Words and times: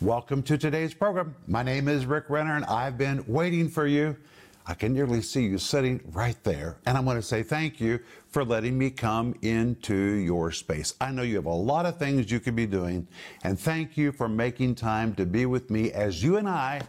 Welcome 0.00 0.44
to 0.44 0.56
today's 0.56 0.94
program. 0.94 1.34
My 1.48 1.64
name 1.64 1.88
is 1.88 2.06
Rick 2.06 2.26
Renner, 2.28 2.54
and 2.54 2.64
I've 2.66 2.96
been 2.96 3.24
waiting 3.26 3.68
for 3.68 3.84
you. 3.84 4.16
I 4.64 4.74
can 4.74 4.94
nearly 4.94 5.20
see 5.20 5.42
you 5.42 5.58
sitting 5.58 6.00
right 6.12 6.36
there. 6.44 6.76
And 6.86 6.96
I 6.96 7.00
want 7.00 7.18
to 7.18 7.22
say 7.22 7.42
thank 7.42 7.80
you 7.80 7.98
for 8.28 8.44
letting 8.44 8.78
me 8.78 8.90
come 8.90 9.34
into 9.42 9.96
your 9.96 10.52
space. 10.52 10.94
I 11.00 11.10
know 11.10 11.22
you 11.22 11.34
have 11.34 11.46
a 11.46 11.50
lot 11.50 11.84
of 11.84 11.96
things 11.96 12.30
you 12.30 12.38
could 12.38 12.54
be 12.54 12.64
doing, 12.64 13.08
and 13.42 13.58
thank 13.58 13.96
you 13.96 14.12
for 14.12 14.28
making 14.28 14.76
time 14.76 15.16
to 15.16 15.26
be 15.26 15.46
with 15.46 15.68
me 15.68 15.90
as 15.90 16.22
you 16.22 16.36
and 16.36 16.48
I 16.48 16.82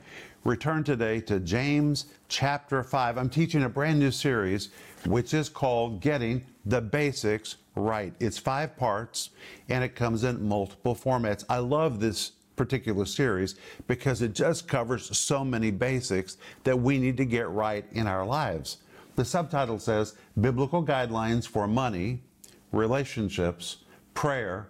return 0.43 0.83
today 0.83 1.19
to 1.21 1.39
James 1.39 2.13
chapter 2.27 2.83
5. 2.83 3.17
I'm 3.17 3.29
teaching 3.31 3.63
a 3.63 3.69
brand 3.69 3.97
new 3.97 4.11
series, 4.11 4.69
which 5.07 5.33
is 5.33 5.49
called 5.49 5.99
Getting 5.99 6.45
the 6.63 6.79
Basics 6.79 7.55
Right. 7.75 8.13
It's 8.19 8.37
five 8.37 8.77
parts, 8.77 9.29
and 9.69 9.83
it 9.83 9.95
comes 9.95 10.23
in 10.23 10.47
multiple 10.47 10.95
formats. 10.95 11.45
I 11.49 11.57
love 11.57 11.99
this 11.99 12.33
particular 12.59 13.05
series 13.05 13.55
because 13.87 14.21
it 14.21 14.35
just 14.35 14.67
covers 14.67 15.17
so 15.17 15.45
many 15.45 15.71
basics 15.71 16.35
that 16.65 16.77
we 16.77 16.97
need 16.97 17.15
to 17.15 17.23
get 17.23 17.49
right 17.51 17.85
in 17.93 18.05
our 18.05 18.25
lives. 18.25 18.79
The 19.15 19.23
subtitle 19.23 19.79
says 19.79 20.15
Biblical 20.41 20.83
Guidelines 20.83 21.47
for 21.47 21.69
Money, 21.69 22.21
Relationships, 22.73 23.77
Prayer, 24.13 24.67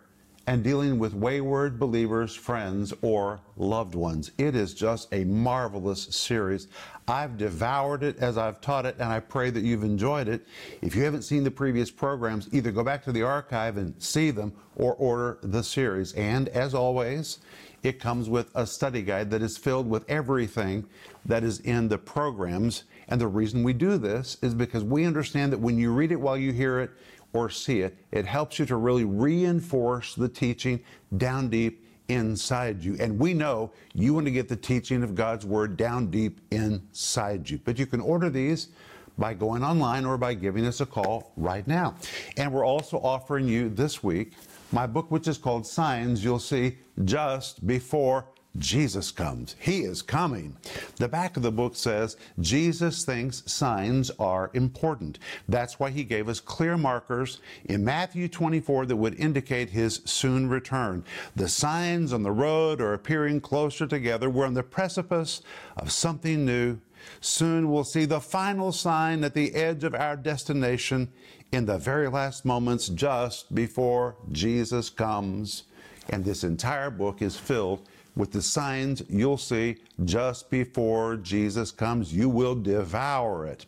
and 0.49 0.63
dealing 0.63 0.98
with 0.98 1.13
wayward 1.13 1.77
believers, 1.77 2.34
friends, 2.34 2.91
or 3.03 3.39
loved 3.55 3.94
ones. 3.94 4.31
It 4.39 4.55
is 4.55 4.73
just 4.73 5.08
a 5.13 5.23
marvelous 5.23 6.05
series. 6.05 6.70
I've 7.08 7.38
devoured 7.38 8.02
it 8.02 8.17
as 8.17 8.35
I've 8.35 8.59
taught 8.59 8.88
it, 8.88 8.95
and 8.98 9.13
I 9.13 9.20
pray 9.20 9.52
that 9.52 9.63
you've 9.63 9.84
enjoyed 9.84 10.27
it. 10.27 10.48
If 10.81 10.95
you 10.95 11.03
haven't 11.03 11.22
seen 11.22 11.44
the 11.44 11.52
previous 11.52 11.91
programs, 11.91 12.49
either 12.52 12.72
go 12.72 12.84
back 12.84 13.03
to 13.03 13.12
the 13.12 13.22
archive 13.22 13.77
and 13.77 13.94
see 14.02 14.31
them 14.31 14.52
or 14.75 14.95
order 14.95 15.38
the 15.44 15.62
series. 15.62 16.13
And 16.13 16.50
as 16.50 16.73
always, 16.73 17.41
it 17.84 18.00
comes 18.00 18.27
with 18.27 18.50
a 18.55 18.66
study 18.66 19.03
guide 19.03 19.30
that 19.30 19.44
is 19.44 19.55
filled 19.55 19.88
with 19.88 20.03
everything 20.09 20.84
that 21.25 21.44
is 21.44 21.59
in 21.59 21.89
the 21.89 22.00
programs. 22.00 22.86
And 23.08 23.22
the 23.22 23.27
reason 23.27 23.61
we 23.61 23.73
do 23.73 24.00
this 24.00 24.38
is 24.42 24.55
because 24.55 24.83
we 24.83 25.05
understand 25.05 25.53
that 25.53 25.59
when 25.59 25.77
you 25.77 25.92
read 25.94 26.11
it 26.11 26.20
while 26.20 26.38
you 26.38 26.52
hear 26.53 26.80
it, 26.80 26.89
or 27.33 27.49
see 27.49 27.81
it, 27.81 27.97
it 28.11 28.25
helps 28.25 28.59
you 28.59 28.66
to 28.66 28.75
really 28.75 29.05
reinforce 29.05 30.16
the 30.16 30.30
teaching 30.30 30.80
down 31.17 31.49
deep 31.49 31.86
inside 32.08 32.83
you. 32.83 32.97
And 32.99 33.19
we 33.19 33.33
know 33.33 33.71
you 33.94 34.13
want 34.13 34.25
to 34.25 34.31
get 34.31 34.49
the 34.49 34.55
teaching 34.55 35.03
of 35.03 35.16
God's 35.16 35.45
Word 35.45 35.77
down 35.77 36.09
deep 36.09 36.41
inside 36.52 37.49
you. 37.49 37.59
But 37.63 37.77
you 37.77 37.86
can 37.86 38.02
order 38.02 38.30
these 38.30 38.69
by 39.17 39.33
going 39.33 39.63
online 39.63 40.05
or 40.05 40.17
by 40.17 40.33
giving 40.33 40.66
us 40.66 40.81
a 40.81 40.86
call 40.86 41.31
right 41.38 41.67
now. 41.67 41.95
And 42.38 42.52
we're 42.52 42.66
also 42.66 42.97
offering 42.97 43.47
you 43.47 43.69
this 43.69 44.03
week 44.03 44.33
my 44.71 44.86
book, 44.86 45.09
which 45.09 45.27
is 45.27 45.38
called 45.38 45.66
Signs 45.66 46.23
You'll 46.23 46.39
See 46.39 46.77
Just 47.03 47.66
Before 47.66 48.25
Jesus 48.58 49.11
comes. 49.11 49.55
He 49.59 49.81
is 49.81 50.02
coming. 50.02 50.58
The 50.97 51.08
back 51.08 51.38
of 51.38 51.44
the 51.44 51.52
book 51.52 51.75
says 51.75 52.17
Jesus 52.39 53.05
thinks 53.05 53.44
signs 53.45 54.09
are 54.19 54.50
important. 54.53 55.19
That's 55.47 55.80
why 55.80 55.92
he 55.92 56.03
gave 56.03 56.28
us 56.28 56.39
clear 56.39 56.75
markers 56.75 57.42
in 57.66 57.86
Matthew 57.86 58.27
24 58.27 58.88
that 58.88 58.95
would 58.95 59.20
indicate 59.20 59.70
his 59.70 60.02
soon 60.05 60.50
return. 60.50 61.03
The 61.36 61.47
signs 61.47 62.11
on 62.11 62.23
the 62.23 62.31
road 62.31 62.81
are 62.81 62.94
appearing 62.94 63.42
closer 63.42 63.86
together. 63.86 64.30
We're 64.30 64.47
on 64.47 64.55
the 64.55 64.64
precipice 64.64 65.42
of 65.77 65.92
something 65.92 66.44
new. 66.44 66.80
Soon 67.22 67.72
we'll 67.72 67.83
see 67.83 68.05
the 68.05 68.20
final 68.20 68.72
sign 68.72 69.23
at 69.23 69.33
the 69.33 69.53
edge 69.53 69.83
of 69.83 69.94
our 69.94 70.16
destination 70.16 71.09
in 71.52 71.66
the 71.66 71.77
very 71.77 72.09
last 72.09 72.45
moments 72.45 72.89
just 72.89 73.53
before 73.53 74.16
Jesus 74.31 74.89
comes. 74.89 75.64
And 76.09 76.25
this 76.25 76.44
entire 76.44 76.89
book 76.89 77.22
is 77.22 77.38
filled 77.38 77.88
with 78.20 78.34
the 78.34 78.42
signs 78.42 79.02
you'll 79.08 79.38
see 79.38 79.78
just 80.03 80.50
before 80.50 81.16
Jesus 81.16 81.72
comes. 81.72 82.14
You 82.14 82.28
will 82.28 82.53
devour 82.53 83.45
it. 83.48 83.66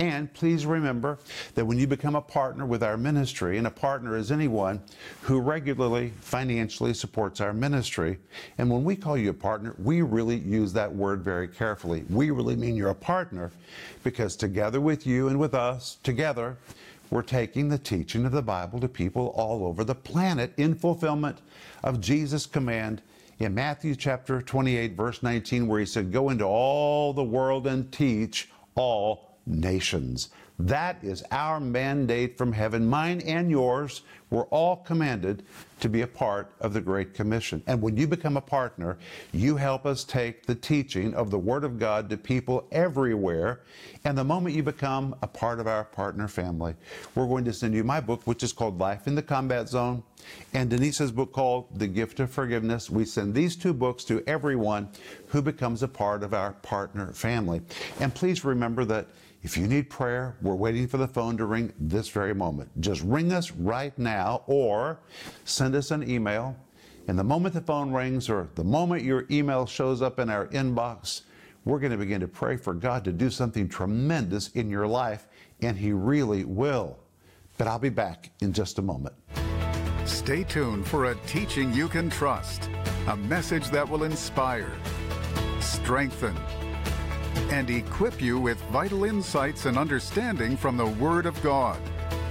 And 0.00 0.32
please 0.34 0.66
remember 0.66 1.20
that 1.54 1.64
when 1.64 1.78
you 1.78 1.86
become 1.86 2.16
a 2.16 2.20
partner 2.20 2.66
with 2.66 2.82
our 2.82 2.96
ministry, 2.96 3.58
and 3.58 3.66
a 3.68 3.70
partner 3.70 4.16
is 4.16 4.32
anyone 4.32 4.82
who 5.20 5.40
regularly 5.40 6.12
financially 6.20 6.94
supports 6.94 7.40
our 7.40 7.52
ministry, 7.52 8.18
and 8.58 8.68
when 8.68 8.82
we 8.82 8.96
call 8.96 9.16
you 9.16 9.30
a 9.30 9.34
partner, 9.34 9.76
we 9.78 10.02
really 10.02 10.38
use 10.38 10.72
that 10.72 10.92
word 10.92 11.22
very 11.22 11.46
carefully. 11.46 12.04
We 12.10 12.32
really 12.32 12.56
mean 12.56 12.74
you're 12.74 12.90
a 12.90 12.94
partner 12.96 13.52
because 14.02 14.34
together 14.34 14.80
with 14.80 15.06
you 15.06 15.28
and 15.28 15.38
with 15.38 15.54
us, 15.54 15.98
together, 16.02 16.56
we're 17.10 17.22
taking 17.22 17.68
the 17.68 17.78
teaching 17.78 18.26
of 18.26 18.32
the 18.32 18.42
Bible 18.42 18.80
to 18.80 18.88
people 18.88 19.28
all 19.36 19.64
over 19.64 19.84
the 19.84 19.94
planet 19.94 20.52
in 20.56 20.74
fulfillment 20.74 21.38
of 21.84 22.00
Jesus' 22.00 22.46
command 22.46 23.00
in 23.42 23.54
Matthew 23.54 23.94
chapter 23.94 24.40
28, 24.40 24.96
verse 24.96 25.22
19, 25.22 25.66
where 25.66 25.80
he 25.80 25.86
said, 25.86 26.12
Go 26.12 26.30
into 26.30 26.44
all 26.44 27.12
the 27.12 27.24
world 27.24 27.66
and 27.66 27.90
teach 27.90 28.50
all 28.74 29.38
nations. 29.46 30.30
That 30.58 31.02
is 31.02 31.24
our 31.30 31.58
mandate 31.58 32.36
from 32.38 32.52
heaven, 32.52 32.86
mine 32.86 33.20
and 33.22 33.50
yours. 33.50 34.02
We're 34.30 34.44
all 34.44 34.76
commanded 34.76 35.44
to 35.80 35.88
be 35.88 36.02
a 36.02 36.06
part 36.06 36.52
of 36.60 36.72
the 36.72 36.80
Great 36.80 37.14
Commission. 37.14 37.62
And 37.66 37.82
when 37.82 37.96
you 37.96 38.06
become 38.06 38.36
a 38.36 38.42
partner, 38.42 38.96
you 39.32 39.56
help 39.56 39.84
us 39.84 40.04
take 40.04 40.46
the 40.46 40.54
teaching 40.54 41.14
of 41.14 41.30
the 41.30 41.38
Word 41.38 41.64
of 41.64 41.78
God 41.78 42.08
to 42.10 42.16
people 42.16 42.66
everywhere. 42.70 43.60
And 44.04 44.16
the 44.16 44.24
moment 44.24 44.54
you 44.54 44.62
become 44.62 45.14
a 45.22 45.26
part 45.26 45.58
of 45.58 45.66
our 45.66 45.84
partner 45.84 46.28
family, 46.28 46.74
we're 47.14 47.26
going 47.26 47.44
to 47.44 47.52
send 47.52 47.74
you 47.74 47.84
my 47.84 48.00
book, 48.00 48.22
which 48.24 48.42
is 48.42 48.52
called 48.52 48.78
Life 48.78 49.06
in 49.06 49.14
the 49.14 49.22
Combat 49.22 49.68
Zone, 49.68 50.02
and 50.54 50.70
Denise's 50.70 51.10
book 51.10 51.32
called 51.32 51.66
The 51.78 51.88
Gift 51.88 52.20
of 52.20 52.30
Forgiveness. 52.30 52.88
We 52.88 53.04
send 53.04 53.34
these 53.34 53.56
two 53.56 53.74
books 53.74 54.04
to 54.04 54.22
everyone 54.26 54.88
who 55.26 55.42
becomes 55.42 55.82
a 55.82 55.88
part 55.88 56.22
of 56.22 56.32
our 56.32 56.52
partner 56.52 57.12
family. 57.12 57.60
And 58.00 58.14
please 58.14 58.44
remember 58.44 58.84
that 58.84 59.08
if 59.42 59.56
you 59.56 59.66
need 59.66 59.90
prayer, 59.90 60.36
we're 60.40 60.54
waiting 60.54 60.86
for 60.86 60.98
the 60.98 61.08
phone 61.08 61.36
to 61.36 61.46
ring 61.46 61.72
this 61.78 62.08
very 62.08 62.34
moment. 62.34 62.70
Just 62.80 63.02
ring 63.02 63.32
us 63.32 63.50
right 63.50 63.96
now 63.98 64.44
or 64.46 65.00
send 65.44 65.74
us 65.74 65.90
an 65.90 66.08
email. 66.08 66.56
And 67.08 67.18
the 67.18 67.24
moment 67.24 67.54
the 67.54 67.60
phone 67.60 67.92
rings 67.92 68.30
or 68.30 68.48
the 68.54 68.62
moment 68.62 69.02
your 69.02 69.26
email 69.32 69.66
shows 69.66 70.00
up 70.00 70.20
in 70.20 70.30
our 70.30 70.46
inbox, 70.48 71.22
we're 71.64 71.80
going 71.80 71.90
to 71.90 71.98
begin 71.98 72.20
to 72.20 72.28
pray 72.28 72.56
for 72.56 72.72
God 72.72 73.04
to 73.04 73.12
do 73.12 73.30
something 73.30 73.68
tremendous 73.68 74.48
in 74.50 74.70
your 74.70 74.86
life, 74.86 75.26
and 75.60 75.76
He 75.76 75.92
really 75.92 76.44
will. 76.44 76.98
But 77.58 77.66
I'll 77.66 77.80
be 77.80 77.88
back 77.88 78.30
in 78.40 78.52
just 78.52 78.78
a 78.78 78.82
moment. 78.82 79.14
Stay 80.04 80.44
tuned 80.44 80.86
for 80.86 81.06
a 81.06 81.14
teaching 81.26 81.72
you 81.72 81.88
can 81.88 82.10
trust, 82.10 82.68
a 83.08 83.16
message 83.16 83.70
that 83.70 83.88
will 83.88 84.04
inspire, 84.04 84.72
strengthen, 85.60 86.36
and 87.50 87.68
equip 87.70 88.20
you 88.20 88.38
with 88.38 88.60
vital 88.70 89.04
insights 89.04 89.66
and 89.66 89.78
understanding 89.78 90.56
from 90.56 90.76
the 90.76 90.86
Word 90.86 91.26
of 91.26 91.40
God. 91.42 91.80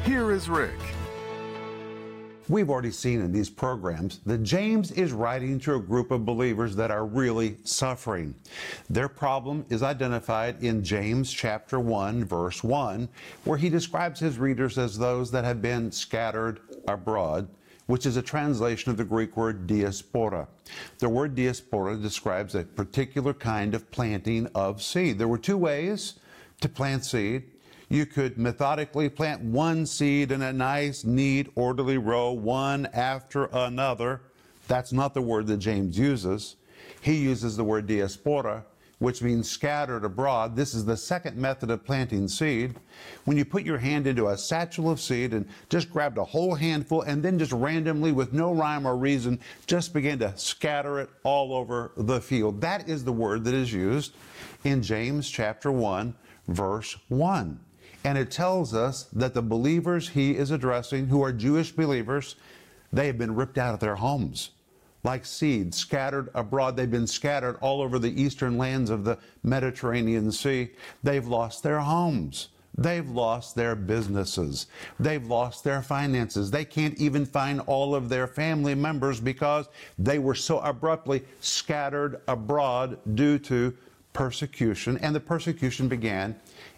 Here 0.04 0.32
is 0.32 0.50
Rick. 0.50 0.80
We've 2.50 2.70
already 2.70 2.92
seen 2.92 3.22
in 3.22 3.32
these 3.32 3.50
programs 3.50 4.20
that 4.26 4.44
James 4.44 4.92
is 4.92 5.14
writing 5.14 5.58
to 5.62 5.76
a 5.76 5.80
group 5.80 6.12
of 6.12 6.26
believers 6.26 6.76
that 6.76 6.92
are 6.92 7.06
really 7.06 7.56
suffering. 7.64 8.36
Their 8.90 9.08
problem 9.08 9.66
is 9.70 9.84
identified 9.84 10.62
in 10.62 10.84
James 10.84 11.32
chapter 11.32 11.80
1 11.80 12.26
verse 12.26 12.62
1 12.62 13.08
where 13.46 13.58
he 13.58 13.70
describes 13.70 14.20
his 14.20 14.38
readers 14.38 14.78
as 14.78 14.98
those 14.98 15.32
that 15.32 15.46
have 15.46 15.62
been 15.62 15.94
scattered 15.94 16.60
abroad 16.90 17.48
which 17.92 18.06
is 18.06 18.16
a 18.16 18.22
translation 18.22 18.90
of 18.90 18.96
the 18.96 19.04
Greek 19.04 19.36
word 19.36 19.68
diaspora. 19.68 20.48
The 21.00 21.10
word 21.10 21.36
diaspora 21.36 21.98
describes 21.98 22.56
a 22.56 22.64
particular 22.64 23.34
kind 23.34 23.76
of 23.76 23.92
planting 23.92 24.48
of 24.56 24.82
seed. 24.82 25.20
There 25.20 25.28
were 25.28 25.38
two 25.38 25.58
ways 25.58 26.14
to 26.62 26.70
plant 26.70 27.04
seed. 27.04 27.44
You 27.90 28.06
could 28.06 28.38
methodically 28.38 29.10
plant 29.10 29.42
one 29.42 29.86
seed 29.86 30.32
in 30.32 30.42
a 30.42 30.54
nice, 30.54 31.04
neat, 31.04 31.52
orderly 31.56 31.98
row, 31.98 32.32
one 32.32 32.86
after 32.94 33.50
another. 33.52 34.22
That's 34.70 34.94
not 34.94 35.14
the 35.14 35.22
word 35.22 35.48
that 35.48 35.58
James 35.58 36.00
uses. 36.00 36.56
He 37.02 37.16
uses 37.16 37.58
the 37.58 37.66
word 37.66 37.88
diaspora, 37.88 38.64
which 39.02 39.24
means 39.24 39.50
scattered 39.50 40.06
abroad. 40.06 40.56
This 40.56 40.76
is 40.76 40.86
the 40.86 40.96
second 40.96 41.36
method 41.36 41.72
of 41.72 41.84
planting 41.84 42.28
seed. 42.28 42.76
When 43.26 43.36
you 43.36 43.44
put 43.44 43.64
your 43.64 43.80
hand 43.80 44.06
into 44.06 44.28
a 44.28 44.38
satchel 44.38 44.92
of 44.92 45.02
seed 45.02 45.34
and 45.34 45.48
just 45.70 45.92
grabbed 45.92 46.20
a 46.20 46.24
whole 46.24 46.54
handful 46.54 47.02
and 47.02 47.24
then 47.24 47.40
just 47.40 47.52
randomly, 47.52 48.12
with 48.12 48.32
no 48.32 48.54
rhyme 48.54 48.86
or 48.86 48.96
reason, 48.96 49.40
just 49.66 49.92
begin 49.92 50.20
to 50.20 50.38
scatter 50.38 51.00
it 51.00 51.10
all 51.24 51.56
over 51.56 51.94
the 51.98 52.22
field. 52.22 52.62
That 52.62 52.88
is 52.88 53.04
the 53.04 53.12
word 53.12 53.44
that 53.46 53.56
is 53.56 53.74
used 53.74 54.14
in 54.66 54.84
James 54.84 55.28
chapter 55.28 55.72
1, 55.72 56.14
verse 56.48 56.96
1. 57.08 57.60
And 58.04 58.18
it 58.20 58.30
tells 58.30 58.76
us 58.76 59.06
that 59.14 59.34
the 59.34 59.42
believers 59.42 60.10
he 60.10 60.36
is 60.36 60.52
addressing, 60.52 61.08
who 61.08 61.24
are 61.24 61.34
Jewish 61.34 61.72
believers, 61.72 62.36
they 62.94 63.08
have 63.08 63.18
been 63.18 63.34
ripped 63.34 63.58
out 63.58 63.74
of 63.74 63.80
their 63.80 63.96
homes 63.96 64.52
like 65.04 65.26
seeds 65.26 65.78
scattered 65.78 66.30
abroad. 66.36 66.76
They've 66.76 66.90
been 66.90 67.08
scattered 67.08 67.58
all 67.62 67.82
over 67.82 68.00
the 68.00 68.22
eastern 68.22 68.58
lands 68.58 68.90
of 68.90 69.04
the 69.04 69.18
Mediterranean 69.44 70.32
Sea. 70.32 70.72
They've 71.04 71.28
lost 71.28 71.64
their 71.64 71.80
homes. 71.80 72.50
They've 72.78 73.10
lost 73.10 73.56
their 73.56 73.76
businesses. 73.76 74.68
They've 75.00 75.26
lost 75.26 75.64
their 75.64 75.82
finances. 75.82 76.52
They 76.52 76.64
can't 76.66 76.98
even 76.98 77.26
find 77.26 77.60
all 77.62 77.94
of 77.94 78.08
their 78.08 78.28
family 78.28 78.76
members 78.76 79.20
because 79.20 79.68
they 80.00 80.20
were 80.20 80.36
so 80.36 80.60
abruptly 80.60 81.24
scattered 81.42 82.22
abroad 82.28 82.98
due 83.16 83.40
to 83.40 83.76
persecution. 84.14 84.98
And 85.00 85.14
the 85.14 85.20
persecution 85.20 85.88
began 85.88 86.36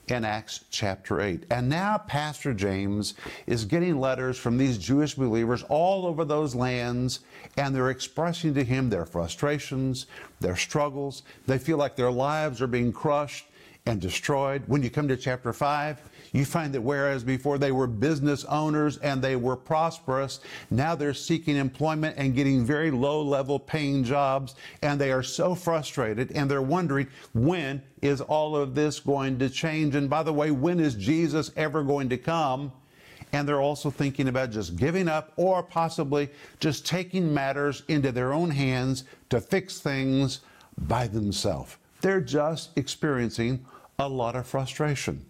in 0.07 0.25
Acts 0.25 0.65
chapter 0.69 1.21
8. 1.21 1.45
And 1.49 1.69
now 1.69 1.97
Pastor 1.97 2.53
James 2.53 3.13
is 3.47 3.65
getting 3.65 3.99
letters 3.99 4.37
from 4.37 4.57
these 4.57 4.77
Jewish 4.77 5.15
believers 5.15 5.63
all 5.69 6.05
over 6.05 6.25
those 6.25 6.55
lands, 6.55 7.21
and 7.57 7.73
they're 7.73 7.89
expressing 7.89 8.53
to 8.55 8.63
him 8.63 8.89
their 8.89 9.05
frustrations, 9.05 10.07
their 10.39 10.55
struggles. 10.55 11.23
They 11.47 11.57
feel 11.57 11.77
like 11.77 11.95
their 11.95 12.11
lives 12.11 12.61
are 12.61 12.67
being 12.67 12.91
crushed 12.91 13.45
and 13.85 13.99
destroyed. 13.99 14.63
When 14.67 14.81
you 14.81 14.89
come 14.89 15.07
to 15.09 15.17
chapter 15.17 15.51
5, 15.51 16.01
you 16.31 16.45
find 16.45 16.73
that 16.73 16.81
whereas 16.81 17.23
before 17.23 17.57
they 17.57 17.71
were 17.71 17.85
business 17.85 18.45
owners 18.45 18.97
and 18.97 19.21
they 19.21 19.35
were 19.35 19.57
prosperous, 19.57 20.39
now 20.71 20.95
they're 20.95 21.13
seeking 21.13 21.57
employment 21.57 22.15
and 22.17 22.33
getting 22.33 22.65
very 22.65 22.91
low 22.91 23.21
level 23.21 23.59
paying 23.59 24.03
jobs, 24.03 24.55
and 24.81 24.99
they 24.99 25.11
are 25.11 25.21
so 25.21 25.53
frustrated 25.53 26.31
and 26.31 26.49
they're 26.49 26.61
wondering 26.61 27.07
when 27.33 27.83
is 28.01 28.21
all 28.21 28.55
of 28.55 28.73
this 28.73 28.99
going 28.99 29.37
to 29.39 29.49
change? 29.49 29.95
And 29.95 30.09
by 30.09 30.23
the 30.23 30.33
way, 30.33 30.51
when 30.51 30.79
is 30.79 30.95
Jesus 30.95 31.51
ever 31.55 31.83
going 31.83 32.09
to 32.09 32.17
come? 32.17 32.71
And 33.33 33.47
they're 33.47 33.61
also 33.61 33.89
thinking 33.89 34.27
about 34.27 34.51
just 34.51 34.75
giving 34.75 35.09
up 35.09 35.33
or 35.35 35.63
possibly 35.63 36.29
just 36.59 36.85
taking 36.85 37.33
matters 37.33 37.83
into 37.87 38.11
their 38.11 38.31
own 38.31 38.51
hands 38.51 39.05
to 39.29 39.41
fix 39.41 39.79
things 39.79 40.41
by 40.77 41.07
themselves. 41.07 41.77
They're 42.01 42.21
just 42.21 42.77
experiencing 42.77 43.65
a 43.99 44.07
lot 44.07 44.35
of 44.35 44.47
frustration. 44.47 45.25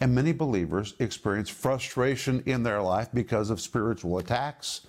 And 0.00 0.14
many 0.14 0.32
believers 0.32 0.94
experience 0.98 1.48
frustration 1.48 2.42
in 2.46 2.62
their 2.62 2.82
life 2.82 3.08
because 3.12 3.50
of 3.50 3.60
spiritual 3.60 4.18
attacks 4.18 4.82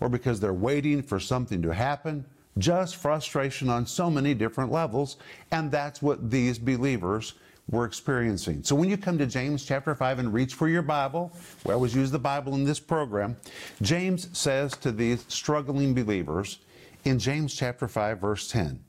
or 0.00 0.08
because 0.08 0.40
they're 0.40 0.52
waiting 0.52 1.02
for 1.02 1.20
something 1.20 1.62
to 1.62 1.72
happen. 1.72 2.24
Just 2.58 2.96
frustration 2.96 3.68
on 3.68 3.86
so 3.86 4.10
many 4.10 4.32
different 4.32 4.70
levels. 4.70 5.16
And 5.50 5.70
that's 5.70 6.00
what 6.00 6.30
these 6.30 6.58
believers 6.58 7.34
were 7.70 7.84
experiencing. 7.84 8.62
So 8.62 8.74
when 8.74 8.90
you 8.90 8.96
come 8.96 9.18
to 9.18 9.26
James 9.26 9.64
chapter 9.64 9.94
5 9.94 10.18
and 10.18 10.32
reach 10.32 10.54
for 10.54 10.68
your 10.68 10.82
Bible, 10.82 11.32
we 11.64 11.72
always 11.72 11.94
use 11.94 12.10
the 12.10 12.18
Bible 12.18 12.54
in 12.54 12.64
this 12.64 12.80
program, 12.80 13.36
James 13.80 14.28
says 14.36 14.76
to 14.78 14.92
these 14.92 15.24
struggling 15.28 15.94
believers 15.94 16.58
in 17.04 17.18
James 17.18 17.54
chapter 17.54 17.88
5, 17.88 18.20
verse 18.20 18.48
10, 18.48 18.80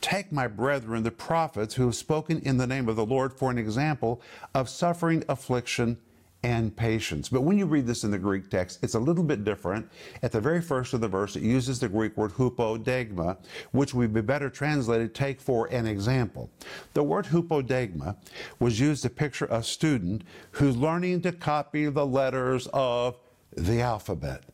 Take 0.00 0.32
my 0.32 0.46
brethren, 0.46 1.02
the 1.02 1.10
prophets, 1.10 1.74
who 1.74 1.86
have 1.86 1.94
spoken 1.94 2.40
in 2.40 2.56
the 2.56 2.66
name 2.66 2.88
of 2.88 2.96
the 2.96 3.06
Lord 3.06 3.32
for 3.32 3.50
an 3.50 3.58
example 3.58 4.20
of 4.54 4.68
suffering, 4.68 5.24
affliction, 5.28 5.98
and 6.42 6.76
patience. 6.76 7.28
But 7.28 7.40
when 7.40 7.58
you 7.58 7.66
read 7.66 7.86
this 7.86 8.04
in 8.04 8.10
the 8.10 8.18
Greek 8.18 8.48
text, 8.48 8.78
it's 8.82 8.94
a 8.94 9.00
little 9.00 9.24
bit 9.24 9.44
different. 9.44 9.90
At 10.22 10.30
the 10.30 10.40
very 10.40 10.62
first 10.62 10.94
of 10.94 11.00
the 11.00 11.08
verse, 11.08 11.34
it 11.34 11.42
uses 11.42 11.80
the 11.80 11.88
Greek 11.88 12.16
word 12.16 12.32
hupodegma, 12.32 13.38
which 13.72 13.92
would 13.92 14.14
be 14.14 14.20
better 14.20 14.48
translated 14.48 15.14
take 15.14 15.40
for 15.40 15.66
an 15.66 15.86
example. 15.86 16.48
The 16.94 17.02
word 17.02 17.26
hupodegma 17.26 18.16
was 18.60 18.78
used 18.78 19.02
to 19.02 19.10
picture 19.10 19.48
a 19.50 19.62
student 19.62 20.22
who's 20.52 20.76
learning 20.76 21.22
to 21.22 21.32
copy 21.32 21.86
the 21.86 22.06
letters 22.06 22.68
of 22.72 23.16
the 23.56 23.80
alphabet. 23.80 24.44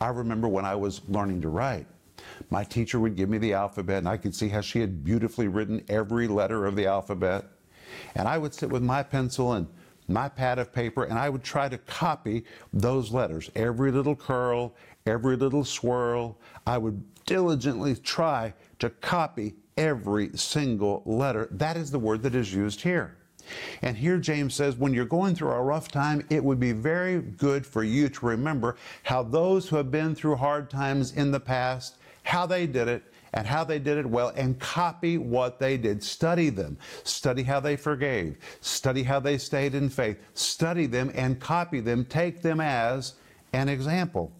I 0.00 0.08
remember 0.08 0.46
when 0.46 0.64
I 0.64 0.76
was 0.76 1.00
learning 1.08 1.40
to 1.42 1.48
write, 1.48 1.86
my 2.50 2.64
teacher 2.64 3.00
would 3.00 3.16
give 3.16 3.28
me 3.28 3.38
the 3.38 3.54
alphabet, 3.54 3.98
and 3.98 4.08
I 4.08 4.16
could 4.16 4.34
see 4.34 4.48
how 4.48 4.60
she 4.60 4.80
had 4.80 5.04
beautifully 5.04 5.48
written 5.48 5.84
every 5.88 6.28
letter 6.28 6.66
of 6.66 6.76
the 6.76 6.86
alphabet. 6.86 7.46
And 8.14 8.28
I 8.28 8.38
would 8.38 8.54
sit 8.54 8.70
with 8.70 8.82
my 8.82 9.02
pencil 9.02 9.52
and 9.52 9.66
my 10.08 10.28
pad 10.28 10.58
of 10.58 10.72
paper, 10.72 11.04
and 11.04 11.18
I 11.18 11.28
would 11.30 11.42
try 11.42 11.68
to 11.68 11.78
copy 11.78 12.44
those 12.72 13.12
letters. 13.12 13.50
Every 13.54 13.90
little 13.90 14.16
curl, 14.16 14.74
every 15.06 15.36
little 15.36 15.64
swirl. 15.64 16.38
I 16.66 16.78
would 16.78 17.02
diligently 17.24 17.94
try 17.96 18.54
to 18.80 18.90
copy 18.90 19.54
every 19.76 20.30
single 20.36 21.02
letter. 21.06 21.48
That 21.50 21.76
is 21.76 21.90
the 21.90 21.98
word 21.98 22.22
that 22.22 22.34
is 22.34 22.52
used 22.52 22.82
here. 22.82 23.16
And 23.82 23.96
here 23.96 24.18
James 24.18 24.54
says, 24.54 24.76
when 24.76 24.94
you're 24.94 25.04
going 25.04 25.34
through 25.34 25.50
a 25.50 25.62
rough 25.62 25.88
time, 25.88 26.24
it 26.30 26.42
would 26.42 26.58
be 26.58 26.72
very 26.72 27.20
good 27.20 27.66
for 27.66 27.84
you 27.84 28.08
to 28.08 28.26
remember 28.26 28.76
how 29.02 29.22
those 29.22 29.68
who 29.68 29.76
have 29.76 29.90
been 29.90 30.14
through 30.14 30.36
hard 30.36 30.70
times 30.70 31.12
in 31.12 31.30
the 31.30 31.40
past 31.40 31.96
how 32.24 32.46
they 32.46 32.66
did 32.66 32.88
it 32.88 33.04
and 33.32 33.46
how 33.46 33.64
they 33.64 33.78
did 33.78 33.98
it 33.98 34.06
well 34.06 34.32
and 34.36 34.58
copy 34.58 35.18
what 35.18 35.58
they 35.58 35.76
did. 35.76 36.02
Study 36.02 36.50
them. 36.50 36.76
Study 37.04 37.42
how 37.42 37.60
they 37.60 37.76
forgave. 37.76 38.36
Study 38.60 39.02
how 39.02 39.20
they 39.20 39.38
stayed 39.38 39.74
in 39.74 39.88
faith. 39.88 40.18
Study 40.34 40.86
them 40.86 41.10
and 41.14 41.38
copy 41.40 41.80
them. 41.80 42.04
Take 42.04 42.42
them 42.42 42.60
as 42.60 43.14
an 43.52 43.68
example. 43.68 44.32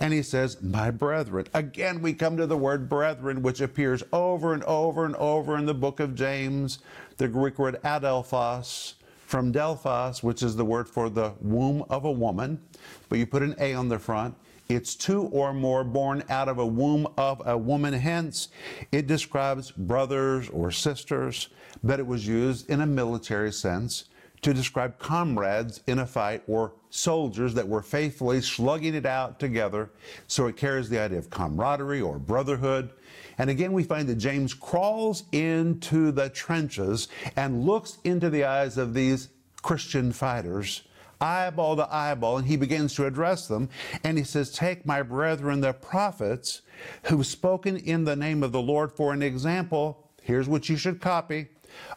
And 0.00 0.12
he 0.12 0.22
says, 0.22 0.60
My 0.62 0.90
brethren. 0.90 1.46
Again, 1.54 2.02
we 2.02 2.12
come 2.12 2.36
to 2.36 2.46
the 2.46 2.56
word 2.56 2.88
brethren, 2.88 3.42
which 3.42 3.60
appears 3.60 4.02
over 4.12 4.52
and 4.52 4.64
over 4.64 5.04
and 5.04 5.14
over 5.16 5.56
in 5.56 5.66
the 5.66 5.74
book 5.74 6.00
of 6.00 6.14
James, 6.14 6.80
the 7.18 7.28
Greek 7.28 7.58
word 7.58 7.80
adelphos, 7.84 8.94
from 9.30 9.52
Delphos, 9.52 10.24
which 10.24 10.42
is 10.42 10.56
the 10.56 10.64
word 10.64 10.88
for 10.88 11.08
the 11.08 11.32
womb 11.40 11.84
of 11.88 12.04
a 12.04 12.10
woman, 12.10 12.60
but 13.08 13.16
you 13.16 13.26
put 13.26 13.42
an 13.42 13.54
A 13.60 13.74
on 13.74 13.88
the 13.88 13.98
front. 13.98 14.34
It's 14.70 14.94
two 14.94 15.22
or 15.32 15.52
more 15.52 15.82
born 15.82 16.22
out 16.30 16.48
of 16.48 16.58
a 16.58 16.66
womb 16.66 17.08
of 17.18 17.42
a 17.44 17.58
woman. 17.58 17.92
Hence, 17.92 18.50
it 18.92 19.08
describes 19.08 19.72
brothers 19.72 20.48
or 20.48 20.70
sisters, 20.70 21.48
but 21.82 21.98
it 21.98 22.06
was 22.06 22.24
used 22.24 22.70
in 22.70 22.80
a 22.80 22.86
military 22.86 23.52
sense 23.52 24.04
to 24.42 24.54
describe 24.54 24.96
comrades 25.00 25.80
in 25.88 25.98
a 25.98 26.06
fight 26.06 26.44
or 26.46 26.72
soldiers 26.88 27.52
that 27.54 27.66
were 27.66 27.82
faithfully 27.82 28.40
slugging 28.40 28.94
it 28.94 29.06
out 29.06 29.40
together. 29.40 29.90
So 30.28 30.46
it 30.46 30.56
carries 30.56 30.88
the 30.88 31.00
idea 31.00 31.18
of 31.18 31.30
camaraderie 31.30 32.00
or 32.00 32.20
brotherhood. 32.20 32.90
And 33.38 33.50
again, 33.50 33.72
we 33.72 33.82
find 33.82 34.08
that 34.08 34.18
James 34.18 34.54
crawls 34.54 35.24
into 35.32 36.12
the 36.12 36.28
trenches 36.28 37.08
and 37.34 37.64
looks 37.64 37.98
into 38.04 38.30
the 38.30 38.44
eyes 38.44 38.78
of 38.78 38.94
these 38.94 39.30
Christian 39.62 40.12
fighters 40.12 40.82
eyeball 41.20 41.76
to 41.76 41.94
eyeball, 41.94 42.38
and 42.38 42.46
he 42.46 42.56
begins 42.56 42.94
to 42.94 43.06
address 43.06 43.46
them. 43.46 43.68
And 44.04 44.18
he 44.18 44.24
says, 44.24 44.50
Take 44.50 44.86
my 44.86 45.02
brethren, 45.02 45.60
the 45.60 45.72
prophets, 45.72 46.62
who've 47.04 47.26
spoken 47.26 47.76
in 47.76 48.04
the 48.04 48.16
name 48.16 48.42
of 48.42 48.52
the 48.52 48.62
Lord 48.62 48.92
for 48.92 49.12
an 49.12 49.22
example. 49.22 50.08
Here's 50.22 50.48
what 50.48 50.68
you 50.68 50.76
should 50.76 51.00
copy 51.00 51.48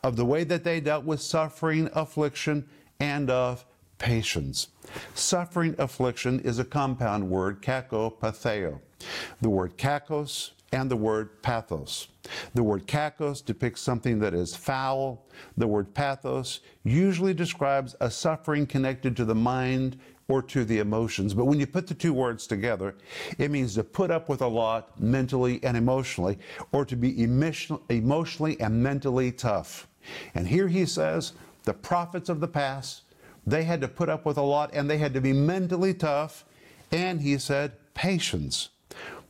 of 0.03 0.15
the 0.15 0.25
way 0.25 0.43
that 0.43 0.63
they 0.63 0.79
dealt 0.79 1.05
with 1.05 1.21
suffering, 1.21 1.89
affliction, 1.93 2.67
and 2.99 3.29
of 3.29 3.65
patience. 3.97 4.67
Suffering, 5.13 5.75
affliction 5.77 6.39
is 6.41 6.59
a 6.59 6.65
compound 6.65 7.29
word, 7.29 7.61
kakopatheo. 7.61 8.79
The 9.41 9.49
word 9.49 9.77
kakos 9.77 10.51
and 10.73 10.89
the 10.89 10.97
word 10.97 11.41
pathos. 11.43 12.07
The 12.53 12.63
word 12.63 12.87
kakos 12.87 13.45
depicts 13.45 13.81
something 13.81 14.19
that 14.19 14.33
is 14.33 14.55
foul. 14.55 15.25
The 15.55 15.67
word 15.67 15.93
pathos 15.93 16.61
usually 16.83 17.33
describes 17.33 17.95
a 18.01 18.09
suffering 18.09 18.65
connected 18.65 19.15
to 19.17 19.25
the 19.25 19.35
mind 19.35 19.97
or 20.27 20.41
to 20.41 20.65
the 20.65 20.79
emotions. 20.79 21.33
But 21.33 21.45
when 21.45 21.59
you 21.59 21.67
put 21.67 21.85
the 21.85 21.93
two 21.93 22.13
words 22.13 22.47
together, 22.47 22.95
it 23.37 23.51
means 23.51 23.75
to 23.75 23.83
put 23.83 24.09
up 24.09 24.29
with 24.29 24.41
a 24.41 24.47
lot 24.47 24.99
mentally 24.99 25.59
and 25.63 25.77
emotionally, 25.77 26.39
or 26.71 26.85
to 26.85 26.95
be 26.95 27.21
emotionally 27.23 28.59
and 28.59 28.81
mentally 28.81 29.31
tough. 29.31 29.87
And 30.33 30.47
here 30.47 30.67
he 30.67 30.85
says, 30.85 31.33
the 31.65 31.73
prophets 31.73 32.29
of 32.29 32.39
the 32.39 32.47
past, 32.47 33.03
they 33.45 33.63
had 33.63 33.81
to 33.81 33.87
put 33.87 34.09
up 34.09 34.25
with 34.25 34.37
a 34.37 34.41
lot 34.41 34.71
and 34.73 34.89
they 34.89 34.97
had 34.97 35.13
to 35.13 35.21
be 35.21 35.33
mentally 35.33 35.93
tough. 35.93 36.45
And 36.91 37.21
he 37.21 37.37
said, 37.37 37.73
patience. 37.93 38.69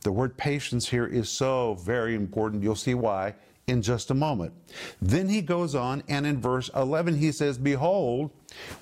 The 0.04 0.12
word 0.12 0.36
patience 0.36 0.88
here 0.88 1.06
is 1.06 1.28
so 1.30 1.74
very 1.74 2.14
important. 2.14 2.62
You'll 2.62 2.76
see 2.76 2.94
why 2.94 3.34
in 3.66 3.80
just 3.80 4.10
a 4.10 4.14
moment. 4.14 4.52
Then 5.00 5.30
he 5.30 5.40
goes 5.40 5.74
on, 5.74 6.02
and 6.08 6.26
in 6.26 6.40
verse 6.40 6.70
11, 6.76 7.16
he 7.16 7.32
says, 7.32 7.56
Behold, 7.56 8.30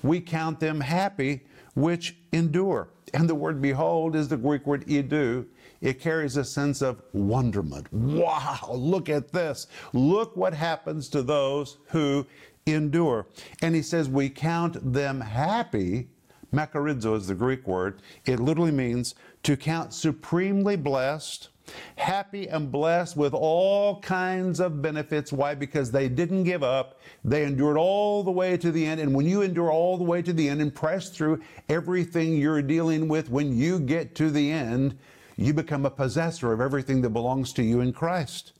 we 0.03 0.19
count 0.19 0.59
them 0.59 0.81
happy 0.81 1.41
which 1.75 2.17
endure. 2.33 2.89
And 3.13 3.29
the 3.29 3.35
word 3.35 3.61
behold 3.61 4.15
is 4.15 4.27
the 4.27 4.37
Greek 4.37 4.67
word 4.67 4.85
idu. 4.85 5.45
It 5.79 6.01
carries 6.01 6.35
a 6.35 6.43
sense 6.43 6.81
of 6.81 7.01
wonderment. 7.13 7.91
Wow, 7.93 8.71
look 8.73 9.07
at 9.09 9.31
this. 9.31 9.67
Look 9.93 10.35
what 10.35 10.53
happens 10.53 11.07
to 11.09 11.21
those 11.21 11.77
who 11.87 12.27
endure. 12.65 13.27
And 13.61 13.75
he 13.75 13.81
says, 13.81 14.09
We 14.09 14.29
count 14.29 14.93
them 14.93 15.21
happy 15.21 16.09
Makaridzo 16.53 17.17
is 17.17 17.27
the 17.27 17.35
Greek 17.35 17.67
word. 17.67 18.01
It 18.25 18.39
literally 18.39 18.71
means 18.71 19.15
to 19.43 19.57
count 19.57 19.93
supremely 19.93 20.75
blessed, 20.75 21.49
happy 21.95 22.47
and 22.47 22.71
blessed 22.71 23.17
with 23.17 23.33
all 23.33 23.99
kinds 24.01 24.59
of 24.59 24.81
benefits. 24.81 25.33
Why? 25.33 25.55
Because 25.55 25.91
they 25.91 26.07
didn't 26.07 26.43
give 26.43 26.61
up. 26.61 26.99
They 27.25 27.43
endured 27.43 27.77
all 27.77 28.23
the 28.23 28.31
way 28.31 28.55
to 28.57 28.71
the 28.71 28.85
end. 28.85 29.01
And 29.01 29.15
when 29.15 29.25
you 29.25 29.41
endure 29.41 29.71
all 29.71 29.97
the 29.97 30.03
way 30.03 30.21
to 30.21 30.33
the 30.33 30.47
end 30.47 30.61
and 30.61 30.73
press 30.73 31.09
through 31.09 31.41
everything 31.69 32.37
you're 32.37 32.61
dealing 32.61 33.07
with, 33.07 33.29
when 33.29 33.57
you 33.57 33.79
get 33.79 34.13
to 34.15 34.29
the 34.29 34.51
end, 34.51 34.97
you 35.35 35.53
become 35.53 35.85
a 35.85 35.89
possessor 35.89 36.53
of 36.53 36.61
everything 36.61 37.01
that 37.01 37.09
belongs 37.09 37.51
to 37.53 37.63
you 37.63 37.81
in 37.81 37.93
Christ. 37.93 38.53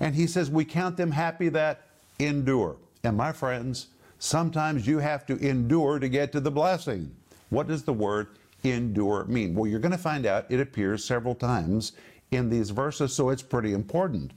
And 0.00 0.14
he 0.14 0.26
says, 0.26 0.50
We 0.50 0.64
count 0.64 0.96
them 0.96 1.10
happy 1.10 1.50
that 1.50 1.88
endure. 2.18 2.76
And 3.02 3.16
my 3.16 3.32
friends, 3.32 3.88
Sometimes 4.24 4.86
you 4.86 5.00
have 5.00 5.26
to 5.26 5.36
endure 5.36 5.98
to 5.98 6.08
get 6.08 6.32
to 6.32 6.40
the 6.40 6.50
blessing. 6.50 7.14
What 7.54 7.68
does 7.68 7.84
the 7.84 7.92
word 7.92 8.30
endure 8.64 9.24
mean? 9.26 9.54
Well, 9.54 9.70
you're 9.70 9.78
going 9.78 9.92
to 9.92 9.98
find 9.98 10.26
out 10.26 10.46
it 10.48 10.58
appears 10.58 11.04
several 11.04 11.36
times 11.36 11.92
in 12.32 12.50
these 12.50 12.70
verses, 12.70 13.14
so 13.14 13.30
it's 13.30 13.42
pretty 13.42 13.72
important. 13.72 14.32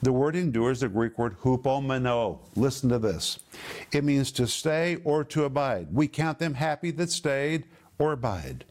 The 0.00 0.14
word 0.14 0.34
endure 0.34 0.70
is 0.70 0.80
the 0.80 0.88
Greek 0.88 1.18
word 1.18 1.36
hupomeno. 1.42 2.38
Listen 2.56 2.88
to 2.88 2.98
this. 2.98 3.38
It 3.92 4.02
means 4.02 4.32
to 4.32 4.46
stay 4.46 4.96
or 5.04 5.24
to 5.24 5.44
abide. 5.44 5.88
We 5.92 6.08
count 6.08 6.38
them 6.38 6.54
happy 6.54 6.90
that 6.92 7.10
stayed 7.10 7.64
or 7.98 8.12
abide. 8.12 8.64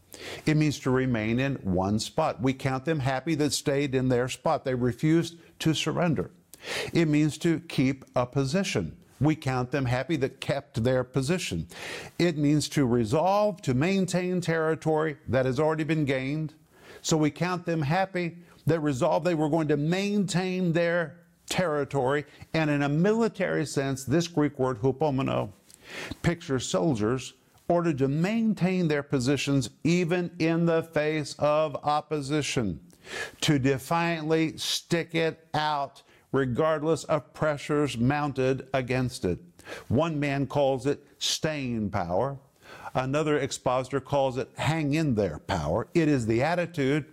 It 0.44 0.56
means 0.56 0.80
to 0.80 0.90
remain 0.90 1.38
in 1.38 1.54
one 1.56 2.00
spot. 2.00 2.42
We 2.42 2.52
count 2.52 2.86
them 2.86 2.98
happy 2.98 3.36
that 3.36 3.52
stayed 3.52 3.94
in 3.94 4.08
their 4.08 4.28
spot. 4.28 4.64
They 4.64 4.74
refused 4.74 5.36
to 5.60 5.72
surrender. 5.72 6.32
It 6.92 7.06
means 7.06 7.38
to 7.38 7.60
keep 7.60 8.04
a 8.16 8.26
position. 8.26 8.96
We 9.20 9.36
count 9.36 9.70
them 9.70 9.86
happy 9.86 10.16
that 10.16 10.40
kept 10.40 10.82
their 10.82 11.04
position. 11.04 11.66
It 12.18 12.36
means 12.36 12.68
to 12.70 12.84
resolve 12.84 13.62
to 13.62 13.74
maintain 13.74 14.40
territory 14.40 15.16
that 15.28 15.46
has 15.46 15.60
already 15.60 15.84
been 15.84 16.04
gained. 16.04 16.54
So 17.02 17.16
we 17.16 17.30
count 17.30 17.66
them 17.66 17.82
happy 17.82 18.38
that 18.66 18.80
resolved 18.80 19.26
they 19.26 19.34
were 19.34 19.48
going 19.48 19.68
to 19.68 19.76
maintain 19.76 20.72
their 20.72 21.20
territory. 21.48 22.24
And 22.54 22.70
in 22.70 22.82
a 22.82 22.88
military 22.88 23.66
sense, 23.66 24.04
this 24.04 24.26
Greek 24.26 24.58
word, 24.58 24.80
hupomeno, 24.80 25.50
pictures 26.22 26.66
soldiers 26.66 27.34
ordered 27.68 27.98
to 27.98 28.08
maintain 28.08 28.88
their 28.88 29.02
positions 29.02 29.70
even 29.84 30.30
in 30.38 30.66
the 30.66 30.82
face 30.82 31.34
of 31.38 31.76
opposition, 31.84 32.80
to 33.40 33.58
defiantly 33.58 34.56
stick 34.56 35.14
it 35.14 35.46
out 35.54 36.02
regardless 36.34 37.04
of 37.04 37.32
pressures 37.32 37.96
mounted 37.96 38.66
against 38.74 39.24
it. 39.24 39.38
One 39.86 40.18
man 40.18 40.48
calls 40.48 40.84
it 40.84 41.06
staying 41.18 41.90
power. 41.90 42.36
Another 42.92 43.38
expositor 43.38 44.00
calls 44.00 44.36
it 44.36 44.50
hang 44.56 44.94
in 44.94 45.14
there 45.14 45.38
power. 45.38 45.86
It 45.94 46.08
is 46.08 46.26
the 46.26 46.42
attitude 46.42 47.04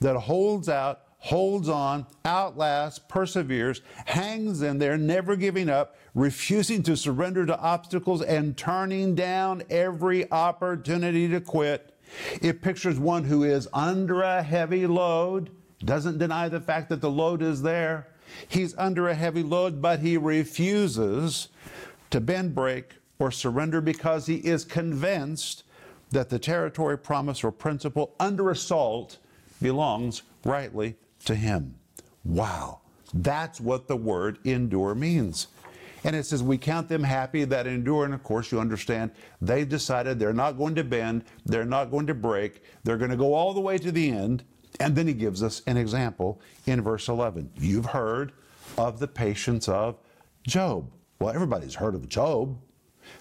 that 0.00 0.16
holds 0.16 0.70
out, 0.70 1.02
holds 1.18 1.68
on, 1.68 2.06
outlasts, 2.24 2.98
perseveres, 2.98 3.82
hangs 4.06 4.62
in 4.62 4.78
there, 4.78 4.96
never 4.96 5.36
giving 5.36 5.68
up, 5.68 5.96
refusing 6.14 6.82
to 6.84 6.96
surrender 6.96 7.44
to 7.44 7.60
obstacles, 7.60 8.22
and 8.22 8.56
turning 8.56 9.14
down 9.14 9.62
every 9.68 10.30
opportunity 10.32 11.28
to 11.28 11.40
quit. 11.42 11.94
It 12.40 12.62
pictures 12.62 12.98
one 12.98 13.24
who 13.24 13.44
is 13.44 13.68
under 13.74 14.22
a 14.22 14.42
heavy 14.42 14.86
load, 14.86 15.50
doesn't 15.84 16.16
deny 16.16 16.48
the 16.48 16.60
fact 16.60 16.88
that 16.88 17.02
the 17.02 17.10
load 17.10 17.42
is 17.42 17.60
there. 17.60 18.09
He's 18.48 18.76
under 18.76 19.08
a 19.08 19.14
heavy 19.14 19.42
load, 19.42 19.80
but 19.80 20.00
he 20.00 20.16
refuses 20.16 21.48
to 22.10 22.20
bend, 22.20 22.54
break, 22.54 22.94
or 23.18 23.30
surrender 23.30 23.80
because 23.80 24.26
he 24.26 24.36
is 24.36 24.64
convinced 24.64 25.64
that 26.10 26.28
the 26.28 26.38
territory, 26.38 26.98
promise, 26.98 27.44
or 27.44 27.52
principle 27.52 28.14
under 28.18 28.50
assault 28.50 29.18
belongs 29.62 30.22
rightly 30.44 30.96
to 31.24 31.34
him. 31.34 31.74
Wow, 32.24 32.80
that's 33.14 33.60
what 33.60 33.86
the 33.86 33.96
word 33.96 34.38
endure 34.44 34.94
means. 34.94 35.48
And 36.04 36.16
it 36.16 36.24
says, 36.24 36.42
We 36.42 36.58
count 36.58 36.88
them 36.88 37.02
happy 37.02 37.44
that 37.44 37.66
endure. 37.66 38.04
And 38.04 38.14
of 38.14 38.22
course, 38.22 38.50
you 38.50 38.58
understand, 38.58 39.10
they 39.40 39.64
decided 39.64 40.18
they're 40.18 40.32
not 40.32 40.52
going 40.52 40.74
to 40.76 40.84
bend, 40.84 41.24
they're 41.44 41.64
not 41.64 41.90
going 41.90 42.06
to 42.06 42.14
break, 42.14 42.62
they're 42.84 42.96
going 42.96 43.10
to 43.10 43.16
go 43.16 43.34
all 43.34 43.52
the 43.52 43.60
way 43.60 43.78
to 43.78 43.92
the 43.92 44.10
end. 44.10 44.44
And 44.78 44.94
then 44.94 45.06
he 45.06 45.12
gives 45.12 45.42
us 45.42 45.62
an 45.66 45.76
example 45.76 46.40
in 46.66 46.80
verse 46.82 47.08
11. 47.08 47.50
You've 47.58 47.86
heard 47.86 48.32
of 48.78 48.98
the 48.98 49.08
patience 49.08 49.68
of 49.68 49.98
Job. 50.46 50.90
Well, 51.18 51.34
everybody's 51.34 51.74
heard 51.74 51.94
of 51.94 52.08
Job. 52.08 52.58